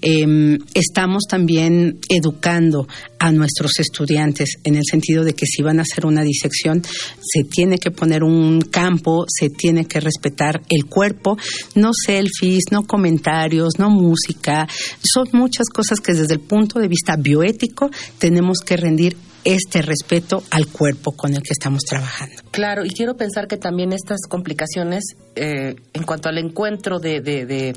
Em, 0.00 0.58
estamos 0.74 1.24
también 1.28 1.98
educando 2.08 2.86
a 3.18 3.32
nuestros 3.32 3.78
estudiantes 3.78 4.58
en 4.64 4.76
el 4.76 4.84
sentido 4.88 5.24
de 5.24 5.34
que 5.34 5.46
si 5.46 5.62
van 5.62 5.78
a 5.78 5.82
hacer 5.82 6.06
una 6.06 6.22
disección, 6.22 6.82
se 7.20 7.44
tiene 7.44 7.78
que 7.78 7.90
poner 7.90 8.22
un 8.22 8.60
campo, 8.60 9.24
se 9.28 9.50
tiene 9.50 9.84
que 9.84 10.00
respetar 10.00 10.62
el 10.68 10.86
cuerpo, 10.86 11.36
no 11.74 11.90
selfies, 11.92 12.64
no 12.70 12.86
comentarios, 12.86 13.78
no 13.78 13.90
música. 13.90 14.66
Son 15.02 15.28
muchas 15.32 15.68
cosas 15.68 16.00
que 16.00 16.14
desde 16.14 16.34
el 16.34 16.40
punto 16.40 16.78
de 16.78 16.88
vista 16.88 17.16
bioético 17.16 17.90
tenemos 18.18 18.60
que 18.60 18.76
rendir 18.76 19.16
este 19.44 19.82
respeto 19.82 20.42
al 20.50 20.66
cuerpo 20.66 21.12
con 21.12 21.34
el 21.34 21.42
que 21.42 21.52
estamos 21.52 21.82
trabajando. 21.82 22.42
Claro, 22.50 22.84
y 22.84 22.90
quiero 22.90 23.16
pensar 23.16 23.48
que 23.48 23.56
también 23.56 23.92
estas 23.92 24.20
complicaciones 24.28 25.04
eh, 25.36 25.76
en 25.92 26.02
cuanto 26.02 26.28
al 26.28 26.38
encuentro 26.38 26.98
de, 26.98 27.20
de, 27.20 27.74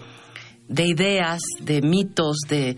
de, 0.67 0.85
ideas, 0.85 1.41
de 1.61 1.81
mitos, 1.81 2.37
de 2.49 2.77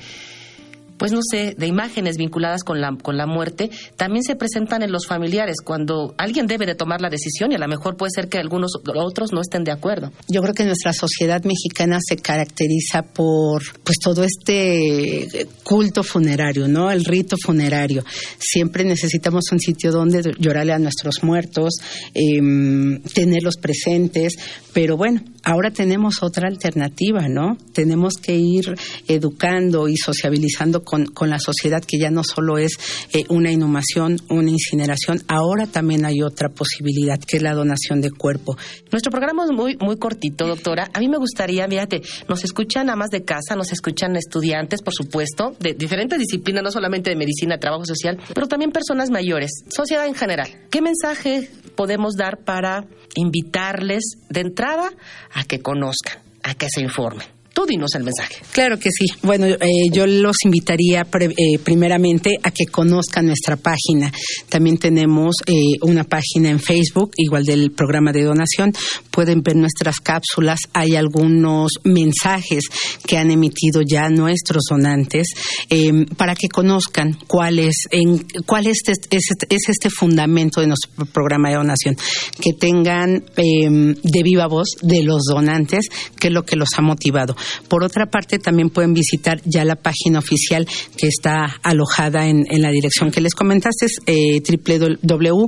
pues 0.97 1.11
no 1.11 1.19
sé, 1.21 1.55
de 1.57 1.67
imágenes 1.67 2.17
vinculadas 2.17 2.63
con 2.63 2.81
la, 2.81 2.95
con 3.01 3.17
la 3.17 3.25
muerte, 3.25 3.69
también 3.97 4.23
se 4.23 4.35
presentan 4.35 4.83
en 4.83 4.91
los 4.91 5.07
familiares 5.07 5.57
cuando 5.63 6.13
alguien 6.17 6.47
debe 6.47 6.65
de 6.65 6.75
tomar 6.75 7.01
la 7.01 7.09
decisión 7.09 7.51
y 7.51 7.55
a 7.55 7.59
lo 7.59 7.67
mejor 7.67 7.97
puede 7.97 8.11
ser 8.13 8.29
que 8.29 8.37
algunos 8.37 8.71
otros 8.95 9.31
no 9.33 9.41
estén 9.41 9.63
de 9.63 9.71
acuerdo. 9.71 10.11
Yo 10.27 10.41
creo 10.41 10.53
que 10.53 10.65
nuestra 10.65 10.93
sociedad 10.93 11.43
mexicana 11.43 11.99
se 12.05 12.17
caracteriza 12.17 13.03
por 13.03 13.61
pues 13.83 13.97
todo 14.01 14.23
este 14.23 15.47
culto 15.63 16.03
funerario, 16.03 16.67
¿no? 16.67 16.91
El 16.91 17.05
rito 17.05 17.35
funerario. 17.43 18.03
Siempre 18.39 18.83
necesitamos 18.83 19.45
un 19.51 19.59
sitio 19.59 19.91
donde 19.91 20.33
llorarle 20.37 20.73
a 20.73 20.79
nuestros 20.79 21.23
muertos, 21.23 21.75
em, 22.13 23.01
tenerlos 23.01 23.55
presentes, 23.57 24.33
pero 24.73 24.97
bueno, 24.97 25.21
ahora 25.45 25.71
tenemos 25.71 26.21
otra 26.23 26.49
alternativa, 26.49 27.29
¿no? 27.29 27.57
Tenemos 27.71 28.15
que 28.15 28.35
ir 28.35 28.75
educando 29.07 29.87
y 29.87 29.95
sociabilizando 29.95 30.83
con, 30.83 31.05
la 31.21 31.39
sociedad 31.39 31.83
que 31.83 31.97
ya 31.97 32.11
no 32.11 32.23
solo 32.23 32.57
es 32.57 32.73
eh, 33.13 33.23
una 33.29 33.51
inhumación, 33.51 34.17
una 34.29 34.49
incineración, 34.49 35.23
ahora 35.27 35.67
también 35.67 36.05
hay 36.05 36.21
otra 36.21 36.49
posibilidad 36.49 37.19
que 37.19 37.37
es 37.37 37.43
la 37.43 37.53
donación 37.53 38.01
de 38.01 38.11
cuerpo. 38.11 38.57
Nuestro 38.91 39.11
programa 39.11 39.45
es 39.45 39.51
muy, 39.51 39.77
muy 39.77 39.97
cortito, 39.97 40.47
doctora. 40.47 40.89
A 40.93 40.99
mí 40.99 41.07
me 41.07 41.17
gustaría, 41.17 41.67
fíjate, 41.67 42.01
nos 42.27 42.43
escuchan 42.43 42.89
amas 42.89 43.09
de 43.09 43.23
casa, 43.23 43.55
nos 43.55 43.71
escuchan 43.71 44.15
estudiantes, 44.15 44.81
por 44.81 44.93
supuesto, 44.93 45.55
de 45.59 45.73
diferentes 45.73 46.19
disciplinas, 46.19 46.63
no 46.63 46.71
solamente 46.71 47.11
de 47.11 47.15
medicina, 47.15 47.59
trabajo 47.59 47.85
social, 47.85 48.19
pero 48.33 48.47
también 48.47 48.71
personas 48.71 49.09
mayores, 49.11 49.51
sociedad 49.69 50.07
en 50.07 50.15
general. 50.15 50.49
¿Qué 50.69 50.81
mensaje 50.81 51.49
podemos 51.75 52.15
dar 52.15 52.37
para 52.37 52.85
invitarles 53.15 54.03
de 54.29 54.41
entrada 54.41 54.89
a 55.33 55.43
que 55.43 55.59
conozcan, 55.59 56.17
a 56.43 56.55
que 56.55 56.69
se 56.69 56.81
informen? 56.81 57.34
Tú 57.55 57.65
dinos 57.65 57.91
el 57.95 58.03
mensaje. 58.03 58.35
Claro 58.51 58.77
que 58.77 58.89
sí. 58.91 59.05
Bueno, 59.21 59.45
eh, 59.45 59.57
yo 59.89 60.05
los 60.05 60.35
invitaría 60.43 61.07
eh, 61.21 61.57
primeramente 61.63 62.37
a 62.43 62.51
que 62.51 62.65
conozcan 62.65 63.27
nuestra 63.27 63.55
página. 63.55 64.11
También 64.49 64.77
tenemos 64.77 65.35
eh, 65.45 65.77
una 65.81 66.03
página 66.03 66.49
en 66.49 66.59
Facebook, 66.59 67.11
igual 67.15 67.45
del 67.45 67.71
programa 67.71 68.11
de 68.11 68.23
donación. 68.23 68.73
Pueden 69.09 69.41
ver 69.41 69.55
nuestras 69.55 70.01
cápsulas. 70.01 70.59
Hay 70.73 70.97
algunos 70.97 71.71
mensajes 71.85 72.65
que 73.07 73.17
han 73.17 73.31
emitido 73.31 73.81
ya 73.89 74.09
nuestros 74.09 74.63
donantes 74.69 75.29
em, 75.69 76.07
para 76.07 76.35
que 76.35 76.49
conozcan 76.49 77.17
cuál 77.25 77.59
es, 77.59 77.87
en, 77.89 78.25
cuál 78.45 78.67
es, 78.67 78.79
este, 78.85 79.15
es, 79.15 79.69
este 79.69 79.89
fundamento 79.89 80.59
de 80.59 80.67
nuestro 80.67 81.05
programa 81.05 81.51
de 81.51 81.55
donación. 81.55 81.95
Que 82.41 82.51
tengan 82.51 83.23
em, 83.37 83.93
de 83.93 84.23
viva 84.23 84.47
voz 84.47 84.67
de 84.81 85.03
los 85.03 85.23
donantes 85.23 85.85
qué 86.19 86.27
es 86.27 86.33
lo 86.33 86.43
que 86.43 86.57
los 86.57 86.67
ha 86.75 86.81
motivado. 86.81 87.37
Por 87.67 87.83
otra 87.83 88.05
parte, 88.07 88.39
también 88.39 88.69
pueden 88.69 88.93
visitar 88.93 89.41
ya 89.45 89.65
la 89.65 89.75
página 89.75 90.19
oficial 90.19 90.67
que 90.97 91.07
está 91.07 91.59
alojada 91.63 92.27
en, 92.27 92.45
la 92.55 92.71
dirección 92.71 93.11
que 93.11 93.21
les 93.21 93.35
comentaste, 93.35 93.85
es 93.85 93.99
eh, 94.05 94.41
www.pdc.unam.mx 94.41 95.45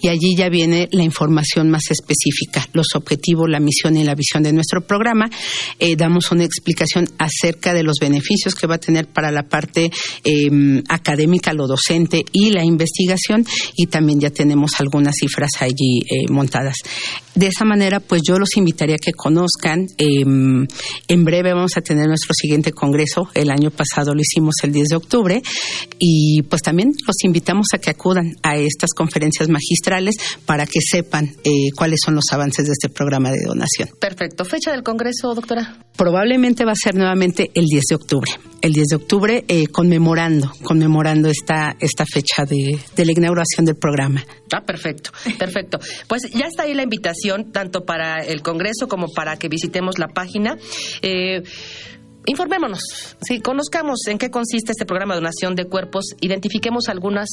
y 0.00 0.08
allí 0.08 0.34
ya 0.36 0.48
viene 0.48 0.88
la 0.92 1.02
información 1.04 1.70
más 1.70 1.90
específica, 1.90 2.66
los 2.72 2.94
objetivos, 2.94 3.48
la 3.48 3.60
misión 3.60 3.96
y 3.96 4.04
la 4.04 4.14
visión 4.14 4.42
de 4.42 4.52
nuestro 4.52 4.80
programa. 4.86 5.30
Eh, 5.78 5.96
damos 5.96 6.30
una 6.32 6.44
explicación 6.44 7.08
acerca 7.18 7.74
de 7.74 7.82
los 7.82 7.98
beneficios 8.00 8.54
que 8.54 8.66
va 8.66 8.76
a 8.76 8.78
tener 8.78 9.08
para 9.08 9.30
la 9.30 9.44
parte 9.44 9.90
em, 10.24 10.82
académica, 10.88 11.52
lo 11.52 11.66
docente 11.66 12.24
y 12.32 12.50
la 12.50 12.64
investigación 12.64 13.44
y 13.76 13.86
también 13.86 14.20
ya 14.20 14.30
tenemos 14.30 14.80
algunas 14.80 15.14
cifras 15.20 15.50
allí 15.60 16.00
eh, 16.00 16.26
montadas. 16.28 16.76
De 17.34 17.46
esa 17.46 17.64
manera, 17.64 18.00
pues 18.00 18.22
yo 18.26 18.38
los 18.38 18.56
invitaría 18.56 18.96
a 18.96 18.98
que 18.98 19.12
conozcan. 19.12 19.86
Em, 19.96 20.66
en 21.08 21.24
breve 21.24 21.54
vamos 21.54 21.76
a 21.76 21.80
tener 21.80 22.06
nuestro 22.06 22.34
siguiente 22.34 22.72
congreso. 22.72 23.28
El 23.34 23.50
año 23.50 23.70
pasado 23.70 24.14
lo 24.14 24.20
hicimos 24.20 24.54
el 24.62 24.72
10 24.72 24.88
de 24.88 24.96
octubre. 24.96 25.42
Y 25.98 26.42
pues 26.42 26.62
también 26.62 26.92
los 27.06 27.16
invitamos 27.24 27.68
a 27.72 27.78
que 27.78 27.90
acudan 27.90 28.36
a 28.42 28.56
estas 28.56 28.90
conferencias 28.90 29.48
magistrales 29.48 30.16
para 30.44 30.66
que 30.66 30.80
sepan 30.80 31.34
eh, 31.44 31.70
cuáles 31.76 32.00
son 32.04 32.14
los 32.14 32.24
avances 32.32 32.66
de 32.66 32.72
este 32.72 32.88
programa 32.88 33.30
de 33.30 33.44
donación. 33.46 33.88
Perfecto. 33.98 34.44
¿Fecha 34.44 34.72
del 34.72 34.82
congreso, 34.82 35.34
doctora? 35.34 35.78
Probablemente 35.96 36.64
va 36.64 36.72
a 36.72 36.76
ser 36.76 36.94
nuevamente 36.94 37.50
el 37.54 37.66
10 37.66 37.82
de 37.88 37.94
octubre. 37.94 38.30
El 38.60 38.72
10 38.72 38.86
de 38.88 38.96
octubre 38.96 39.44
eh, 39.48 39.66
conmemorando, 39.68 40.52
conmemorando 40.62 41.28
esta, 41.28 41.76
esta 41.80 42.04
fecha 42.06 42.44
de, 42.44 42.78
de 42.94 43.04
la 43.04 43.12
inauguración 43.12 43.64
del 43.66 43.76
programa. 43.76 44.24
Ah, 44.52 44.62
perfecto, 44.64 45.10
perfecto. 45.38 45.78
Pues 46.08 46.22
ya 46.30 46.46
está 46.46 46.64
ahí 46.64 46.74
la 46.74 46.82
invitación, 46.82 47.21
tanto 47.52 47.84
para 47.84 48.20
el 48.24 48.42
Congreso 48.42 48.88
como 48.88 49.08
para 49.12 49.36
que 49.36 49.48
visitemos 49.48 49.98
la 49.98 50.08
página. 50.08 50.56
Eh, 51.02 51.42
informémonos, 52.26 52.82
sí, 53.20 53.40
conozcamos 53.40 54.00
en 54.08 54.18
qué 54.18 54.30
consiste 54.30 54.72
este 54.72 54.86
programa 54.86 55.14
de 55.14 55.20
donación 55.20 55.54
de 55.54 55.66
cuerpos, 55.66 56.06
identifiquemos 56.20 56.88
algunas 56.88 57.28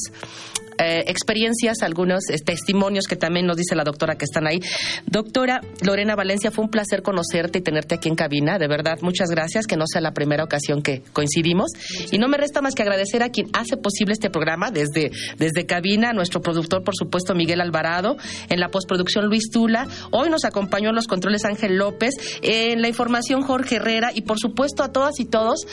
eh, 0.82 1.04
experiencias, 1.08 1.82
algunos 1.82 2.30
eh, 2.30 2.36
testimonios 2.42 3.04
que 3.06 3.16
también 3.16 3.44
nos 3.46 3.58
dice 3.58 3.74
la 3.74 3.84
doctora 3.84 4.16
que 4.16 4.24
están 4.24 4.46
ahí. 4.46 4.60
Doctora 5.04 5.60
Lorena 5.82 6.16
Valencia, 6.16 6.50
fue 6.50 6.64
un 6.64 6.70
placer 6.70 7.02
conocerte 7.02 7.58
y 7.58 7.60
tenerte 7.60 7.96
aquí 7.96 8.08
en 8.08 8.14
cabina, 8.14 8.58
de 8.58 8.66
verdad, 8.66 8.98
muchas 9.02 9.28
gracias, 9.28 9.66
que 9.66 9.76
no 9.76 9.84
sea 9.86 10.00
la 10.00 10.14
primera 10.14 10.42
ocasión 10.42 10.80
que 10.80 11.02
coincidimos. 11.12 11.70
Y 12.10 12.18
no 12.18 12.28
me 12.28 12.38
resta 12.38 12.62
más 12.62 12.74
que 12.74 12.82
agradecer 12.82 13.22
a 13.22 13.28
quien 13.28 13.48
hace 13.52 13.76
posible 13.76 14.14
este 14.14 14.30
programa 14.30 14.70
desde, 14.70 15.10
desde 15.36 15.66
cabina, 15.66 16.14
nuestro 16.14 16.40
productor, 16.40 16.82
por 16.82 16.96
supuesto, 16.96 17.34
Miguel 17.34 17.60
Alvarado, 17.60 18.16
en 18.48 18.58
la 18.58 18.70
postproducción 18.70 19.26
Luis 19.26 19.50
Tula, 19.50 19.86
hoy 20.12 20.30
nos 20.30 20.46
acompañó 20.46 20.88
en 20.88 20.94
los 20.94 21.08
controles 21.08 21.44
Ángel 21.44 21.76
López, 21.76 22.14
en 22.40 22.80
la 22.80 22.88
información 22.88 23.42
Jorge 23.42 23.76
Herrera. 23.76 24.12
Y 24.14 24.22
por 24.22 24.38
supuesto 24.38 24.79
a 24.82 24.92
todas 24.92 25.20
y 25.20 25.24
todos 25.24 25.66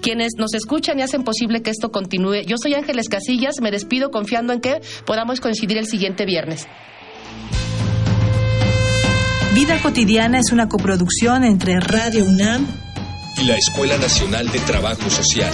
quienes 0.00 0.32
nos 0.38 0.54
escuchan 0.54 0.98
y 0.98 1.02
hacen 1.02 1.24
posible 1.24 1.62
que 1.62 1.70
esto 1.70 1.90
continúe. 1.90 2.42
Yo 2.46 2.56
soy 2.60 2.74
Ángeles 2.74 3.08
Casillas, 3.08 3.56
me 3.60 3.70
despido 3.70 4.10
confiando 4.10 4.52
en 4.52 4.60
que 4.60 4.80
podamos 5.06 5.40
coincidir 5.40 5.78
el 5.78 5.86
siguiente 5.86 6.24
viernes. 6.24 6.66
Vida 9.54 9.80
cotidiana 9.82 10.38
es 10.38 10.52
una 10.52 10.68
coproducción 10.68 11.44
entre 11.44 11.80
Radio 11.80 12.24
UNAM 12.24 12.66
y 13.38 13.44
la 13.44 13.56
Escuela 13.56 13.98
Nacional 13.98 14.48
de 14.50 14.58
Trabajo 14.60 15.10
Social. 15.10 15.52